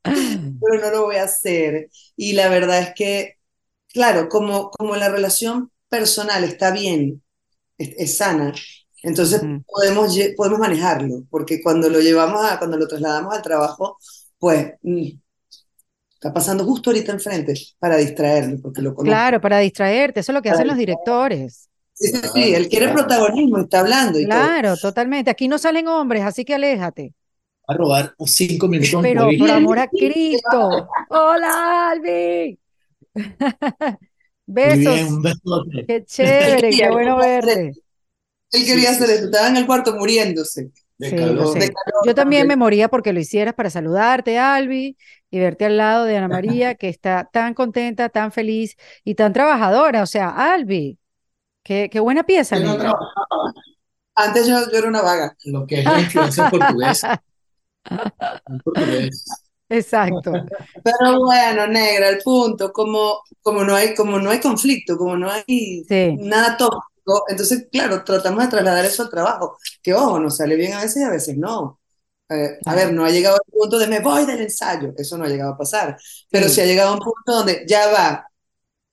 [0.02, 1.90] pero no lo voy a hacer.
[2.16, 3.34] Y la verdad es que,
[3.88, 7.22] claro, como, como la relación personal está bien,
[7.78, 8.52] es, es sana,
[9.02, 13.98] entonces podemos, podemos manejarlo, porque cuando lo llevamos a, cuando lo trasladamos al trabajo,
[14.38, 15.08] pues mm,
[16.24, 19.10] está pasando justo ahorita enfrente para distraerlo, porque lo conozco.
[19.10, 21.68] Claro, para distraerte, eso es lo que Para hacen los directores.
[21.92, 24.40] Sí, sí, sí, él quiere protagonismo, está hablando y todo.
[24.40, 25.30] Claro, totalmente.
[25.30, 27.12] Aquí no salen hombres, así que aléjate.
[27.66, 30.88] a robar unos cinco minutos Pero por amor a Cristo.
[31.10, 32.58] Hola, Albi.
[34.56, 35.10] Muy bien, Besos.
[35.10, 35.84] un besote.
[35.86, 37.72] Qué chévere, qué bueno verte.
[38.52, 41.58] él quería hacer eso, estaba en el cuarto muriéndose De Sí, lo calor.
[41.58, 41.72] de sé.
[41.72, 44.96] calor Yo también me moría porque lo hicieras para saludarte, Albi,
[45.30, 49.32] y verte al lado de Ana María, que está tan contenta, tan feliz y tan
[49.32, 50.02] trabajadora.
[50.02, 50.98] O sea, Albi,
[51.64, 52.76] qué, qué buena pieza, Yo no
[54.16, 55.36] Antes yo, yo era una vaga.
[55.44, 57.22] lo que es la influencia portuguesa.
[58.48, 59.44] En portugués.
[59.68, 60.46] Exacto.
[60.82, 65.30] Pero bueno, negra, el punto, como, como no hay, como no hay conflicto, como no
[65.30, 66.86] hay Sí, nada tóxico,
[67.28, 71.02] entonces, claro, tratamos de trasladar eso al trabajo, que ojo, nos sale bien a veces
[71.02, 71.80] y a veces no.
[72.30, 75.24] Eh, a ver, no ha llegado al punto de me voy del ensayo, eso no
[75.24, 75.96] ha llegado a pasar,
[76.30, 78.26] pero sí Sí, ha llegado a un punto donde ya va,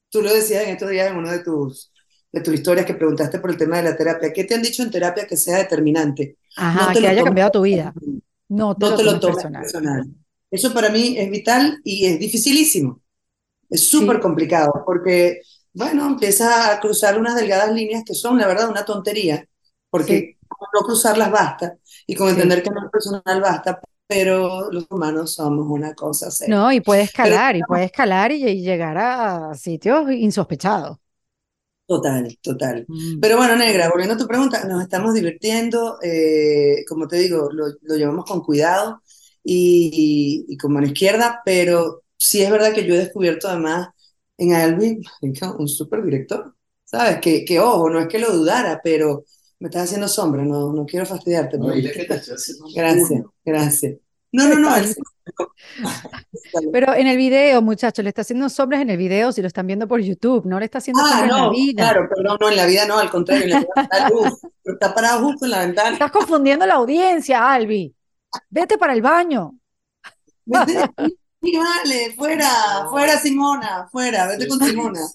[0.10, 1.92] tú lo decías en estos días en una de tus,
[2.32, 4.84] de tus historias que preguntaste por el tema de la terapia, ¿qué te han dicho
[4.84, 6.38] en terapia que sea determinante?
[6.74, 7.94] No ajá, te que haya cambiado tu vida.
[8.50, 9.56] No te no lo te lo tomes personal.
[9.58, 10.08] personal.
[10.50, 13.02] Eso para mí es vital y es dificilísimo.
[13.70, 15.42] Es súper Sí, complicado porque,
[15.74, 19.48] bueno, empiezas a cruzar unas delgadas líneas que son, la verdad, una tontería,
[19.98, 22.32] sí, porque con no cruzarlas basta y con sí.
[22.32, 26.58] entender que no es personal basta, pero los humanos somos una cosa seria.
[26.58, 30.98] No, y puede Pero escalar, y puede escalar y, y llegar a sitios insospechados.
[31.88, 32.88] total, total.
[32.88, 37.50] Mm, Pero bueno, negra, volviendo a tu pregunta, nos estamos divirtiendo, eh, como te digo,
[37.52, 39.02] lo, lo llevamos con cuidado
[39.44, 43.90] y, y con mano izquierda, pero sí es verdad que yo he descubierto además
[44.42, 45.02] en Alvin
[45.58, 47.20] un súper director, ¿sabes?
[47.22, 49.24] Que, que ojo, no es que lo dudara, pero
[49.60, 52.22] me estás haciendo sombra, no, no quiero fastidiarte, No, pero que te
[52.76, 53.98] gracias, gracias.
[54.34, 54.70] No, no, no.
[56.72, 59.68] Pero en el video, muchachos, le está haciendo sombras en el video si lo están
[59.68, 61.84] viendo por YouTube, no le está haciendo Ah, sombra en la no, vida.
[61.84, 64.74] claro, perdón, no, en la vida no, al contrario, en la vida está luz, pero
[64.76, 65.92] está parado justo en la ventana.
[65.92, 67.94] Estás confundiendo la audiencia, Albi.
[68.50, 69.54] Vete para el baño.
[70.46, 75.12] Vete de aquí, vale, fuera, fuera Simona, fuera, vete con Simona.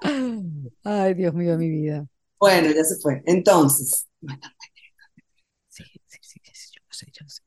[0.84, 2.06] Ay, Dios mío, mi vida.
[2.38, 3.22] Bueno, ya se fue.
[3.26, 4.06] Entonces,
[5.68, 7.42] Sí, sí, sí, sí, yo lo sé, yo lo sé.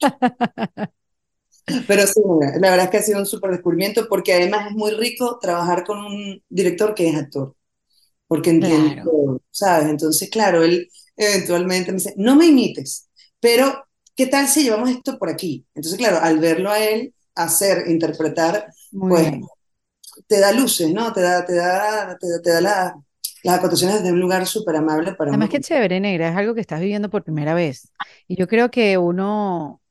[1.86, 2.20] pero sí,
[2.60, 5.84] la verdad es que ha sido un súper descubrimiento porque además es muy rico trabajar
[5.84, 7.56] con un director que es actor,
[8.28, 9.04] porque entiende Claro.
[9.04, 9.88] todo, ¿sabes?
[9.88, 13.86] Entonces, claro, él eventualmente me dice, no me imites, pero
[14.16, 15.66] ¿qué tal si llevamos esto por aquí?
[15.74, 19.50] Entonces, claro, al verlo a él hacer, interpretar, Muy pues bien.
[20.26, 21.12] te da luces, ¿no?
[21.12, 22.94] Te da, te da, te da, te da la-
[23.42, 26.60] las acotaciones de un lugar súper amable para Además, qué chévere, negra, es algo que
[26.60, 27.92] estás viviendo por primera vez.
[28.28, 29.82] Y yo creo que uno,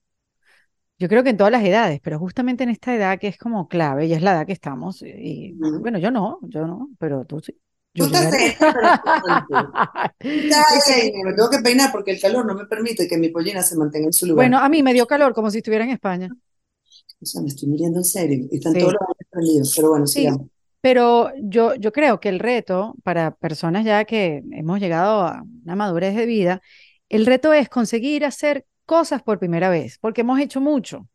[1.00, 3.68] yo creo que en todas las edades, pero justamente en esta edad que es como
[3.68, 7.40] clave, y es la edad que estamos, y bueno, yo no, yo no, pero tú
[7.42, 7.60] sí.
[7.96, 8.26] Yo estás
[11.24, 14.08] me tengo que peinar porque el calor no me permite que mi pollina se mantenga
[14.08, 14.46] en su lugar.
[14.46, 16.30] Bueno, a mí me dio calor como si estuviera en España.
[17.22, 18.48] O sea, me estoy muriendo en serio.
[18.52, 18.80] Están Sí.
[18.80, 19.74] todos los aires prendidos.
[19.76, 20.48] Pero bueno, Sí, sigamos.
[20.82, 25.76] pero yo, yo creo que el reto para personas ya que hemos llegado a una
[25.76, 26.62] madurez de vida,
[27.10, 31.08] el reto es conseguir hacer cosas por primera vez, porque hemos hecho mucho,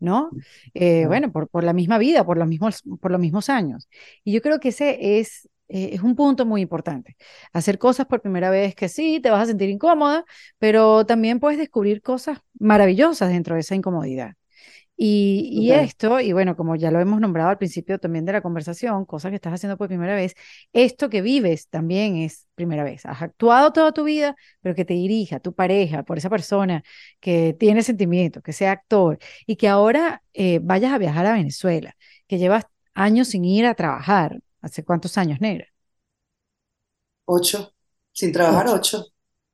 [0.00, 0.30] ¿no?
[0.74, 3.88] Eh, bueno, por, por la misma vida, por los mismos, por los mismos años.
[4.24, 7.16] Y yo creo que ese es, eh, es un punto muy importante.
[7.52, 10.24] Hacer cosas por primera vez que sí, te vas a sentir incómoda,
[10.58, 14.34] pero también puedes descubrir cosas maravillosas dentro de esa incomodidad.
[15.00, 18.40] Y, y esto, y bueno, como ya lo hemos nombrado al principio también de la
[18.42, 20.34] conversación, cosas que estás haciendo por primera vez,
[20.72, 23.06] esto que vives también es primera vez.
[23.06, 26.82] Has actuado toda tu vida, pero que te dirija tu pareja, por esa persona
[27.20, 31.94] que tiene sentimientos, que sea actor, y que ahora eh, vayas a viajar a Venezuela,
[32.26, 32.64] que llevas
[32.94, 34.40] años sin ir a trabajar.
[34.62, 35.66] ¿Hace cuántos años, negra?
[37.26, 37.72] Ocho.
[38.12, 38.98] Sin trabajar, Ocho.
[38.98, 39.04] ocho.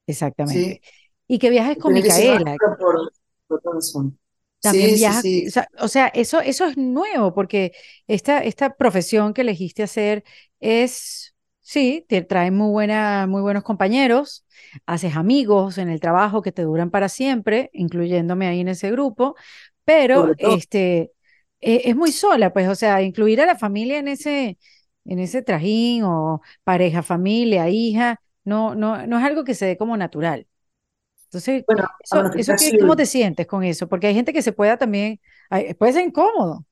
[0.06, 0.78] Exactamente.
[0.78, 0.80] Sí.
[1.28, 3.12] Y que viajes con Tenía 19, Micaela, por,
[3.46, 4.18] por razón.
[4.60, 5.46] También Sí, sí, viajas, sí.
[5.46, 7.72] o sea, o sea, eso, eso es nuevo porque
[8.06, 10.24] esta, esta profesión que elegiste hacer
[10.58, 14.46] es, sí, te trae muy buena, muy buenos compañeros,
[14.86, 19.34] haces amigos en el trabajo que te duran para siempre, incluyéndome ahí en ese grupo,
[19.84, 21.12] pero este,
[21.60, 24.58] e- es muy sola, pues, o sea, incluir a la familia en ese,
[25.04, 29.76] en ese trajín o pareja, familia, hija, no, no, no es algo que se dé
[29.76, 30.46] como natural.
[31.26, 33.88] Entonces, Bueno, eso, que eso qué- ¿cómo te sientes con eso?
[33.88, 35.20] Porque hay gente que se pueda también,
[35.78, 36.66] puede ser incómodo.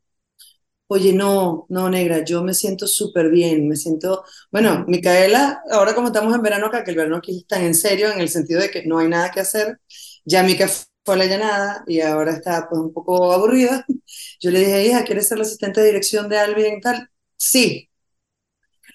[0.89, 6.09] Oye, no, no, negra, yo me siento súper bien, me siento, bueno, Micaela, ahora como
[6.09, 8.71] estamos en verano acá, que el verano aquí está en serio, en el sentido de
[8.71, 9.81] que no hay nada que hacer,
[10.27, 10.69] ya Mica
[11.05, 13.87] fue a la llanada y ahora está pues un poco aburrida.
[14.41, 17.09] Yo le dije, hija, ¿quieres ser la asistente de dirección de Alvin y tal?
[17.39, 17.91] Sí,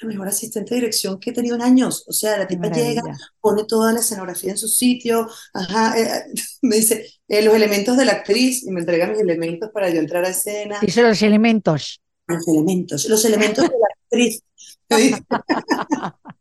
[0.01, 3.01] la mejor asistente de dirección que he tenido en años, o sea, la tipa llega,
[3.41, 6.25] pone toda la escenografía en su sitio, ajá, eh,
[6.61, 9.99] me dice, eh, los elementos de la actriz y me entrega mis elementos para yo
[9.99, 10.79] entrar a escena.
[10.81, 12.01] Dice los elementos.
[12.27, 14.41] Los elementos, los elementos de la actriz.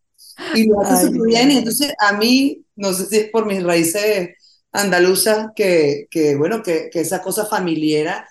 [0.55, 1.51] Y lo hace súper bien.
[1.51, 4.31] Y entonces a mí, no sé si es por mis raíces
[4.73, 8.09] andaluzas, que, que bueno, que, que esa cosa familiar.
[8.09, 8.29] A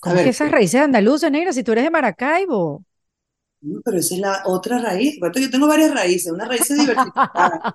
[0.00, 2.84] ¿Cómo que ver, esas raíces andaluzas, negra, si tú eres de Maracaibo?
[3.60, 5.18] No, pero esa es la otra raíz.
[5.32, 7.74] Que Yo tengo varias raíces, una raíz diversificada.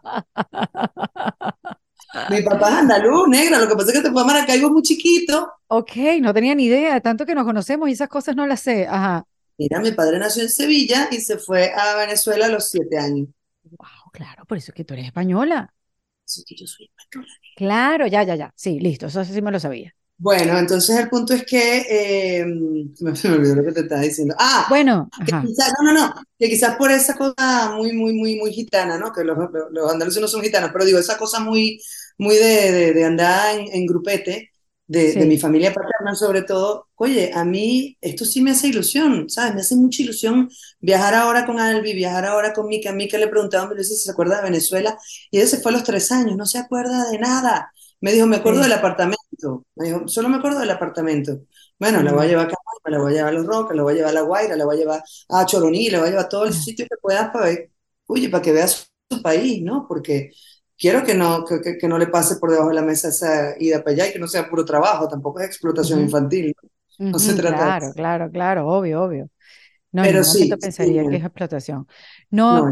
[2.29, 4.81] Mi papá es andaluz, negra, lo que pasa es que te fue a Maracaibo muy
[4.81, 5.49] chiquito.
[5.67, 8.85] Ok, no tenía ni idea, tanto que nos conocemos y esas cosas no las sé.
[8.85, 9.25] Ajá.
[9.57, 13.29] Mira, mi padre nació en Sevilla y se fue a Venezuela a los siete años.
[13.63, 15.73] Wow, claro, por eso es que tú eres española.
[16.25, 17.31] Así que yo soy española.
[17.55, 18.53] Claro, ya, ya, ya.
[18.55, 19.95] Sí, listo, eso sí me lo sabía.
[20.23, 22.45] Bueno, entonces el punto es que eh,
[22.99, 24.35] me, olvidó lo que te estaba diciendo.
[24.37, 25.09] Ah, Bueno,
[25.41, 29.11] quizás, no, no, no, que quizás por esa cosa muy, muy, muy, muy gitana, ¿no?
[29.11, 31.81] Que los, los, los andaluces no son gitanos, pero digo, esa cosa muy,
[32.19, 34.51] muy de, de, de andar en, en grupete,
[34.87, 39.55] de, mi familia paterna sobre todo, oye, a mí esto sí me hace ilusión, ¿sabes?
[39.55, 40.49] Me hace mucha ilusión
[40.81, 42.89] viajar ahora con Albi, viajar ahora con Mika.
[42.91, 44.97] A Mika le preguntaba, me dice si se acuerda de Venezuela,
[45.31, 47.71] y ella se fue a los tres años, no se acuerda de nada.
[48.01, 48.63] Me dijo, me acuerdo Sí.
[48.63, 49.20] del apartamento.
[49.75, 51.41] Me dijo, solo me acuerdo del apartamento.
[51.79, 52.29] Bueno, la voy a Mm.
[52.29, 54.13] llevar a Caracas, la voy a llevar a Los Roques, la voy a llevar a
[54.13, 56.63] La Guaira, la voy a llevar a Choroní, la voy a llevar a todos los
[56.63, 57.71] sitios que puedas para ver,
[58.07, 59.85] oye, para que veas su país, ¿no?
[59.87, 60.31] Porque
[60.77, 63.79] quiero que no, que, que- no le pase por debajo de la mesa esa ida
[63.83, 66.69] para allá y que no sea puro trabajo, tampoco es explotación infantil, ¿no?
[67.11, 67.95] No se trata de claro, eso.
[67.95, 69.29] claro, claro, obvio, obvio.
[69.93, 71.17] No, Pero sí, sí, pensaría que mira.
[71.17, 71.87] es explotación.
[72.29, 72.65] No,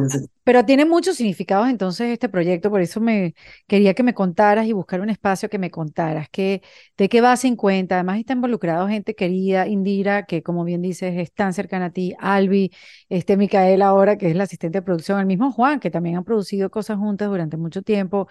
[0.46, 3.36] pero tiene muchos significados entonces este proyecto, por eso me
[3.68, 6.62] quería que me contaras y buscar un espacio que me contaras, que,
[6.98, 7.96] de qué vas en cuenta.
[7.96, 12.16] Además está involucrado gente querida, Indira, que como bien dices es tan cercana a ti,
[12.20, 12.72] Albi,
[13.10, 16.24] este Micaela ahora, que es la asistente de producción, el mismo Juan, que también han
[16.24, 18.28] producido cosas juntas durante mucho tiempo,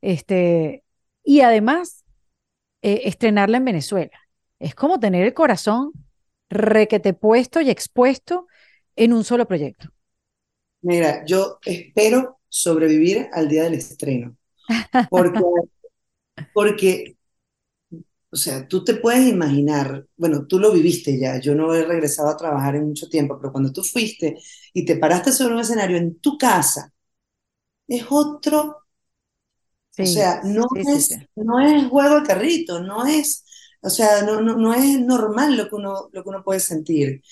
[0.00, 0.82] este,
[1.22, 2.04] y además
[2.82, 4.12] eh, estrenarla en Venezuela.
[4.58, 5.92] Es como tener el corazón
[6.50, 8.46] requete puesto y expuesto
[8.96, 9.90] en un solo proyecto.
[10.82, 14.36] Mira, yo espero sobrevivir al día del estreno,
[15.08, 15.42] porque,
[16.52, 17.16] porque,
[18.32, 22.28] o sea, tú te puedes imaginar, bueno, tú lo viviste ya, yo no he regresado
[22.28, 24.38] a trabajar en mucho tiempo, pero cuando tú fuiste
[24.72, 26.92] y te paraste sobre un escenario en tu casa,
[27.88, 28.84] es otro,
[29.98, 31.26] O sea, no sí, es, sí.
[31.36, 33.44] no es juego de carrito, no es,
[33.82, 37.22] o sea, no, no, no es normal lo que uno, lo que uno puede sentir,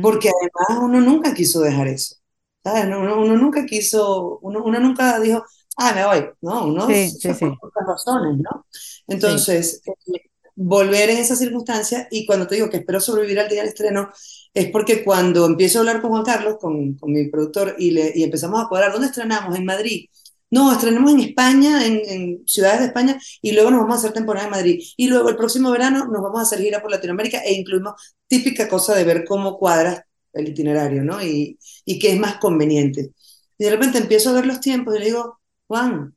[0.00, 2.16] porque además uno nunca quiso dejar eso,
[2.64, 2.86] ¿sabes?
[2.88, 5.44] No, Uno, uno nunca quiso, uno, uno nunca dijo,
[5.76, 8.66] ah, me voy, no, uno Sí, se sí, fue sí, por otras razones, ¿no?
[9.08, 10.22] Entonces, eh,
[10.54, 14.10] volver en esa circunstancia, y cuando te digo que espero sobrevivir al día del estreno,
[14.54, 18.12] es porque cuando empiezo a hablar con Juan Carlos, con, con mi productor, y, le,
[18.14, 19.56] y empezamos a cuadrar, ¿dónde estrenamos?
[19.56, 20.06] En Madrid.
[20.50, 24.12] No, estrenamos en España, en, en ciudades de España, y luego nos vamos a hacer
[24.12, 24.82] temporada en Madrid.
[24.96, 27.94] Y luego el próximo verano nos vamos a hacer gira por Latinoamérica e incluimos
[28.26, 31.22] típica cosa de ver cómo cuadras el itinerario, ¿no?
[31.22, 33.12] Y, y qué es más conveniente.
[33.58, 36.14] Y de repente empiezo a ver los tiempos y le digo, Juan,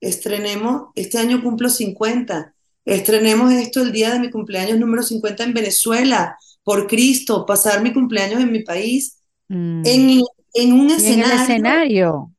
[0.00, 5.54] estrenemos, este año cumplo 50, estrenemos esto el día de mi cumpleaños número 50 en
[5.54, 9.82] Venezuela, por Cristo, pasar mi cumpleaños en mi país, Mm.
[9.84, 10.20] en,
[10.54, 12.32] en un Y en el escenario.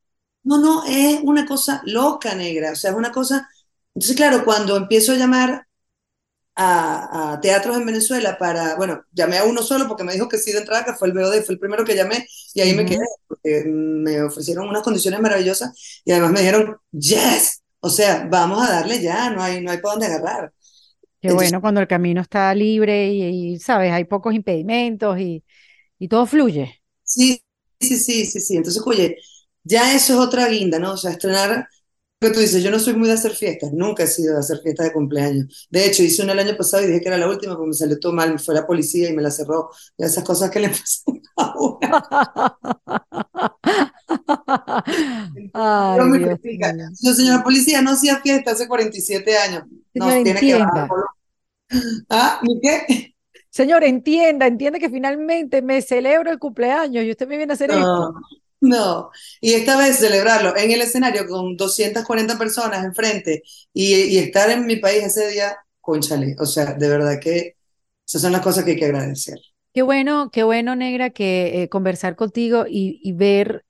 [0.43, 3.49] No, no, es una cosa loca, negra, o sea, es una cosa...
[3.95, 5.67] Entonces, claro, cuando empiezo a llamar
[6.55, 10.37] a, a teatros en Venezuela para, bueno, llamé a uno solo porque me dijo que
[10.37, 12.85] sí de entrada, que fue el BOD, fue el primero que llamé y ahí me
[12.85, 12.85] Ujú.
[12.85, 18.61] quedé, porque me ofrecieron unas condiciones maravillosas y además me dijeron, yes, o sea, vamos
[18.67, 20.53] a darle ya, no hay, no hay por dónde agarrar.
[21.21, 25.43] qué Entonces, bueno cuando el camino está libre y, y, sabes, hay pocos impedimentos y,
[25.99, 26.81] y todo fluye.
[27.03, 27.43] sí,
[27.79, 29.17] sí, sí, sí, sí, entonces, oye,
[29.63, 30.93] ya eso es otra guinda, ¿no?
[30.93, 31.67] O sea, estrenar,
[32.19, 34.59] que tú dices, yo no soy muy de hacer fiestas, nunca he sido de hacer
[34.61, 35.67] fiestas de cumpleaños.
[35.69, 37.73] De hecho, hice una el año pasado y dije que era la última porque me
[37.73, 40.69] salió todo mal, fue la policía y me la cerró, y esas cosas que le
[40.69, 41.53] pasan a
[46.05, 46.37] me mío.
[47.01, 49.63] Yo, señora policía, no hacía fiesta hace 47 años.
[49.93, 50.89] No, tiene que bajar.
[51.69, 52.05] entienda.
[52.09, 52.39] ¿Ah?
[52.43, 53.15] ¿Ni qué?
[53.49, 57.69] Señor, entienda, entiende que finalmente me celebro el cumpleaños y usted me viene a hacer
[57.69, 58.15] esto.
[58.63, 59.11] No.
[59.41, 63.43] Y esta vez celebrarlo en el escenario con 240 personas enfrente
[63.73, 66.35] y, y estar en mi país ese día, cónchale.
[66.39, 67.57] O sea, de verdad que
[68.07, 69.37] esas son las cosas que hay que agradecer.
[69.73, 73.65] Qué bueno, qué bueno, Negra, que eh, conversar contigo y, y ver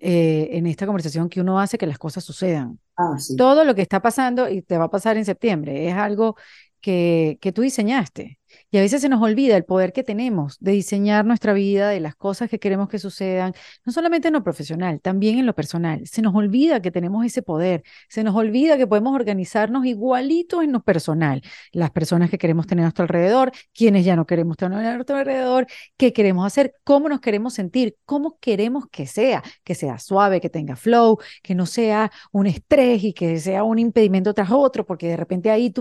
[0.00, 2.80] eh, en esta conversación que uno hace que las cosas sucedan.
[2.96, 3.34] Ah, sí.
[3.36, 6.36] Todo lo que está pasando y te va a pasar en septiembre es algo
[6.80, 8.40] que, que tú diseñaste.
[8.74, 12.00] Y a veces se nos olvida el poder que tenemos de diseñar nuestra vida, de
[12.00, 13.54] las cosas que queremos que sucedan,
[13.84, 16.04] no solamente en lo profesional, también en lo personal.
[16.08, 20.72] Se nos olvida que tenemos ese poder, se nos olvida que podemos organizarnos igualitos en
[20.72, 21.40] lo personal.
[21.70, 25.18] Las personas que queremos tener a nuestro alrededor, quienes ya no queremos tener a nuestro
[25.18, 30.40] alrededor, qué queremos hacer, cómo nos queremos sentir, cómo queremos que sea, que sea suave,
[30.40, 34.84] que tenga flow, que no sea un estrés y que sea un impedimento tras otro,
[34.84, 35.72] porque de repente ahí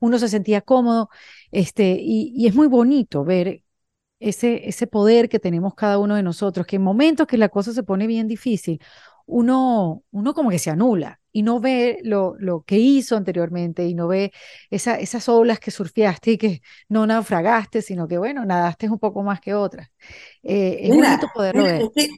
[0.00, 1.08] uno se sentía cómodo.
[1.54, 3.62] Este, y, y es muy bonito ver
[4.20, 7.72] ese, ese poder que tenemos cada uno de nosotros, que en momentos que la cosa
[7.72, 8.80] se pone bien difícil,
[9.26, 13.94] uno, uno como que se anula y no ve lo, lo que hizo anteriormente y
[13.94, 14.32] no ve
[14.70, 19.22] esa, esas olas que surfeaste y que no naufragaste, sino que, bueno, nadaste un poco
[19.22, 19.88] más que otras.
[20.42, 21.86] Eh, es Mira, bonito poderlo mira, ver.
[21.86, 22.08] es que,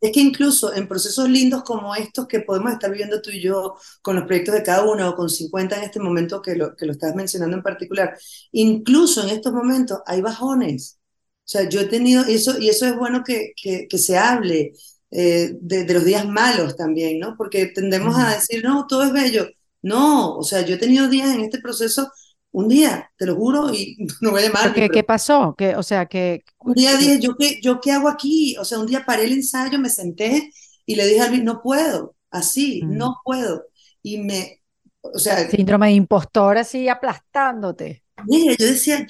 [0.00, 3.76] es que incluso en procesos lindos como estos que podemos estar viviendo tú y yo
[4.02, 6.86] con los proyectos de cada uno o con 50 en este momento que lo, que
[6.86, 8.16] lo estás mencionando en particular,
[8.52, 10.98] incluso en estos momentos hay bajones.
[11.44, 14.72] O sea, yo he tenido, eso, y eso es bueno que, que, que se hable
[15.10, 17.36] eh, de, de los días malos también, ¿no?
[17.36, 19.48] Porque tendemos a decir, no, todo es bello.
[19.82, 22.10] No, o sea, yo he tenido días en este proceso,
[22.56, 25.54] un día, te lo juro, y no voy a ¿Pero llamarme, qué, pero qué pasó?
[25.56, 28.56] Que, o sea, que, un día dije, ¿yo qué, yo qué hago aquí?
[28.58, 30.50] O sea, un día paré el ensayo, me senté
[30.86, 32.88] y le dije a Luis, no puedo, así, Mm.
[32.88, 33.66] no puedo.
[34.02, 34.62] Y me,
[35.02, 38.04] o sea, síndrome de impostor así aplastándote.
[38.26, 39.06] mira, yo decía,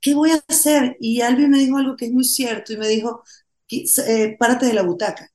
[0.00, 0.96] ¿qué voy a hacer?
[1.00, 3.22] Y Alvin me dijo algo que es muy cierto y me dijo,
[3.68, 5.30] "Qui- eh, párate de la butaca.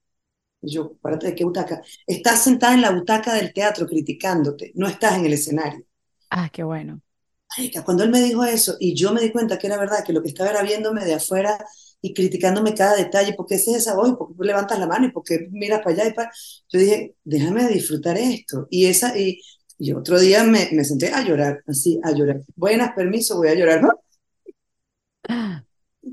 [0.62, 1.82] Y yo, párate de qué butaca.
[2.08, 5.86] Estás sentada en la butaca del teatro criticándote, no estás en el escenario.
[6.32, 7.02] Ah, qué bueno.
[7.60, 10.14] Marica, cuando él me dijo eso y yo me di cuenta que era verdad, que
[10.14, 11.57] lo que estaba era viéndome de afuera
[12.01, 14.16] y criticándome cada detalle, ¿por qué haces esa voz?
[14.18, 15.07] ¿Por qué levantas la mano?
[15.07, 16.07] ¿Y por qué miras para allá?
[16.10, 16.32] Y para...
[16.70, 18.68] Yo dije, déjame disfrutar esto.
[18.70, 19.41] Y, esa, y,
[19.78, 22.41] y otro día me, me senté a llorar, así, a llorar.
[22.55, 23.82] Buenas, permiso, voy a llorar.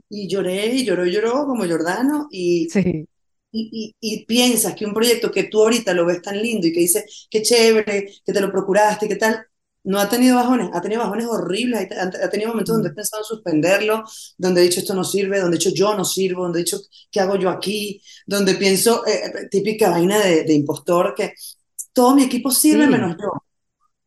[0.08, 2.28] Y lloré, y lloró, y lloró como Jordano.
[2.30, 3.06] Y, Sí.
[3.52, 6.72] y, y, y piensas que un proyecto que tú ahorita lo ves tan lindo y
[6.72, 9.46] que dices, qué chévere, que te lo procuraste, qué tal,
[9.86, 12.96] no ha tenido bajones, ha tenido bajones horribles, ha, tenido momentos donde he Mm.
[12.96, 14.04] pensado en suspenderlo,
[14.38, 16.78] donde he dicho esto no sirve, donde he dicho yo no sirvo, donde he dicho
[17.10, 21.32] qué hago yo aquí, donde pienso, eh, eh, típica vaina de, de impostor, que
[21.92, 22.90] todo mi equipo sirve Sí.
[22.90, 23.30] menos yo.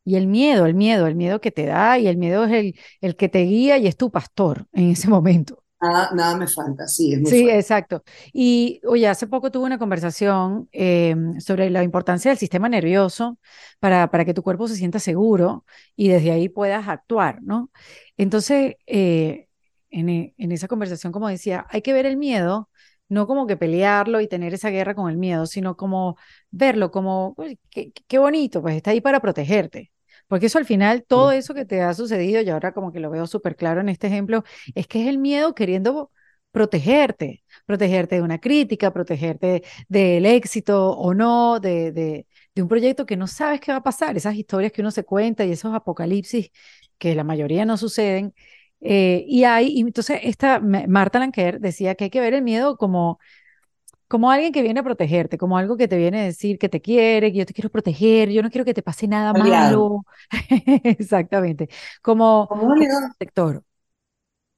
[0.05, 2.75] Y el miedo, el miedo, el miedo que te da y el miedo es el,
[3.01, 5.63] el que te guía y es tu pastor en ese momento.
[5.81, 8.03] Nada, nada me falta, sí, es muy Sí, exacto.
[8.33, 13.37] Y oye, hace poco tuve una conversación eh, sobre la importancia del sistema nervioso
[13.79, 15.65] para, para que tu cuerpo se sienta seguro
[15.95, 17.69] y desde ahí puedas actuar, ¿no?
[18.17, 19.47] Entonces, eh,
[19.91, 22.69] en, e- en esa conversación, como decía, hay que ver el miedo,
[23.09, 26.17] no como que pelearlo y tener esa guerra con el miedo, sino como
[26.51, 29.91] verlo como, "Uy, qué, qué bonito, pues está ahí para protegerte.
[30.29, 33.11] Porque eso al final, todo eso que te ha sucedido, y ahora como que lo
[33.11, 36.11] veo súper claro en este ejemplo, es que es el miedo queriendo
[36.51, 43.05] protegerte, protegerte de una crítica, protegerte del éxito o no, de, de, de un proyecto
[43.05, 45.73] que no sabes qué va a pasar, esas historias que uno se cuenta y esos
[45.75, 46.51] apocalipsis
[46.97, 48.33] que la mayoría no suceden.
[48.81, 52.41] Eh, y hay, y entonces esta Ma- Marta Lanquer decía que hay que ver el
[52.43, 53.19] miedo como,
[54.09, 56.81] como alguien que viene a protegerte, como algo que te viene a decir que te
[56.81, 59.79] quiere, que yo te quiero proteger, yo no quiero que te pase nada Aliado.
[59.79, 60.05] malo.
[60.85, 61.69] Exactamente,
[62.01, 62.85] como, Como un
[63.17, 63.63] protector.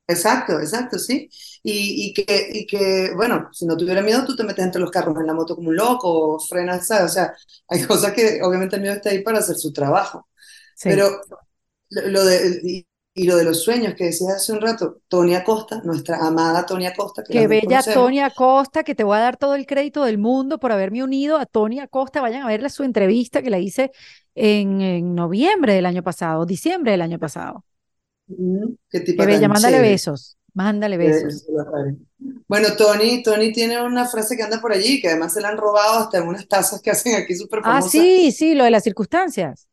[0.07, 1.29] Exacto, exacto, sí.
[1.63, 4.91] Y, y que, y que, bueno, si no tuviera miedo, tú te metes entre los
[4.91, 7.05] carros en la moto como un loco, o frenas, ¿sabes?
[7.11, 7.33] O sea,
[7.69, 10.27] hay cosas que obviamente el miedo está ahí para hacer su trabajo.
[10.75, 10.89] Sí.
[10.89, 11.21] Pero
[11.89, 15.81] lo, lo de, y, lo de los sueños que decías hace un rato, Tony Acosta,
[15.83, 19.55] nuestra amada Tony Acosta, que Qué bella Tony Acosta, que te voy a dar todo
[19.55, 22.19] el crédito del mundo por haberme unido a Tony Acosta.
[22.21, 23.91] Vayan a verle su entrevista que la hice
[24.35, 27.63] en, en noviembre del año pasado, diciembre del año pasado.
[28.27, 28.75] mm,
[29.15, 29.81] qué bella, mándale chévere.
[29.81, 31.45] besos, mándale besos.
[32.47, 35.57] Bueno, Tony, Tony tiene una frase que anda por allí, que además se la han
[35.57, 37.91] robado hasta en unas tazas que hacen aquí súper Ah, famosas.
[37.91, 39.67] sí, sí, lo de las circunstancias.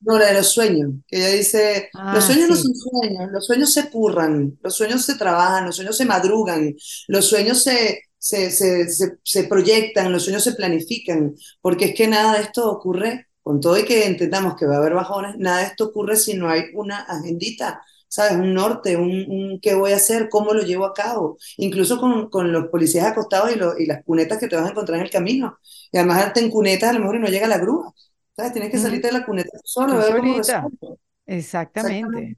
[0.00, 3.44] No, la de los sueños, que ella dice, los Ah, sueños no son sueños, los
[3.46, 6.72] sueños se curran, los sueños se trabajan, los sueños se madrugan,
[7.08, 12.06] los sueños se, se, se, se, se proyectan, los sueños se planifican, porque es que
[12.06, 15.58] nada de esto ocurre, con todo y que entendamos que va a haber bajones, nada
[15.60, 18.32] de esto ocurre si no hay una agendita, ¿sabes?
[18.38, 22.30] Un norte, un, un qué voy a hacer, cómo lo llevo a cabo, incluso con,
[22.30, 25.06] con los policías acostados y, lo- y las cunetas que te vas a encontrar en
[25.06, 25.58] el camino.
[25.90, 27.92] Y además te encunetas a lo mejor y no llega la grúa.
[28.38, 28.54] ¿Sabes?
[28.54, 30.00] Tienes que salirte de la cuneta solo.
[30.06, 30.88] Exactamente.
[31.26, 32.36] Exactamente.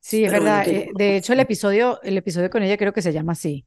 [0.00, 0.66] Sí, es Pero verdad.
[0.68, 3.66] eh, de hecho, el episodio, el episodio con ella creo que se llama así,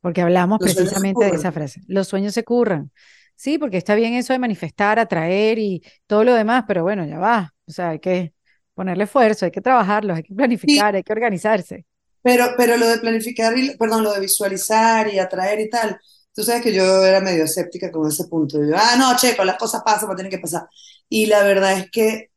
[0.00, 1.82] porque hablamos Los precisamente de esa frase.
[1.88, 2.92] Los sueños se curran.
[3.36, 7.18] Sí, porque está bien eso de manifestar, atraer y todo lo demás, pero bueno, ya
[7.18, 7.54] va.
[7.66, 8.34] O sea, hay que
[8.74, 10.34] ponerle esfuerzo, hay que trabajarlos, hay que
[10.66, 11.86] Sí, planificar, hay que organizarse.
[12.22, 16.00] pero, pero lo de planificar, y, perdón, lo de visualizar y atraer y tal,
[16.36, 18.62] tú sabes que yo era medio escéptica con ese punto.
[18.62, 20.68] Yo, ah, no, checo, las cosas pasan, pues tienen que pasar.
[21.08, 22.30] Y la verdad es que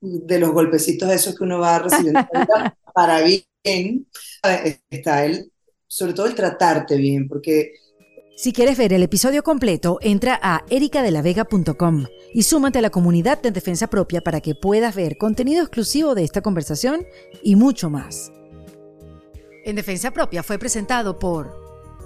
[0.00, 2.20] de los golpecitos esos que uno va recibiendo
[2.94, 4.06] para bien,
[4.42, 4.80] ¿sabes?
[4.90, 5.50] está el,
[5.86, 7.72] sobre todo el tratarte bien, porque
[8.36, 13.50] Si quieres ver el episodio completo, entra a ericadelavega.com y súmate a la comunidad de
[13.50, 17.06] defensa propia para que puedas ver contenido exclusivo de esta conversación
[17.42, 18.30] y mucho más.
[19.64, 21.67] En Defensa Propia fue presentado por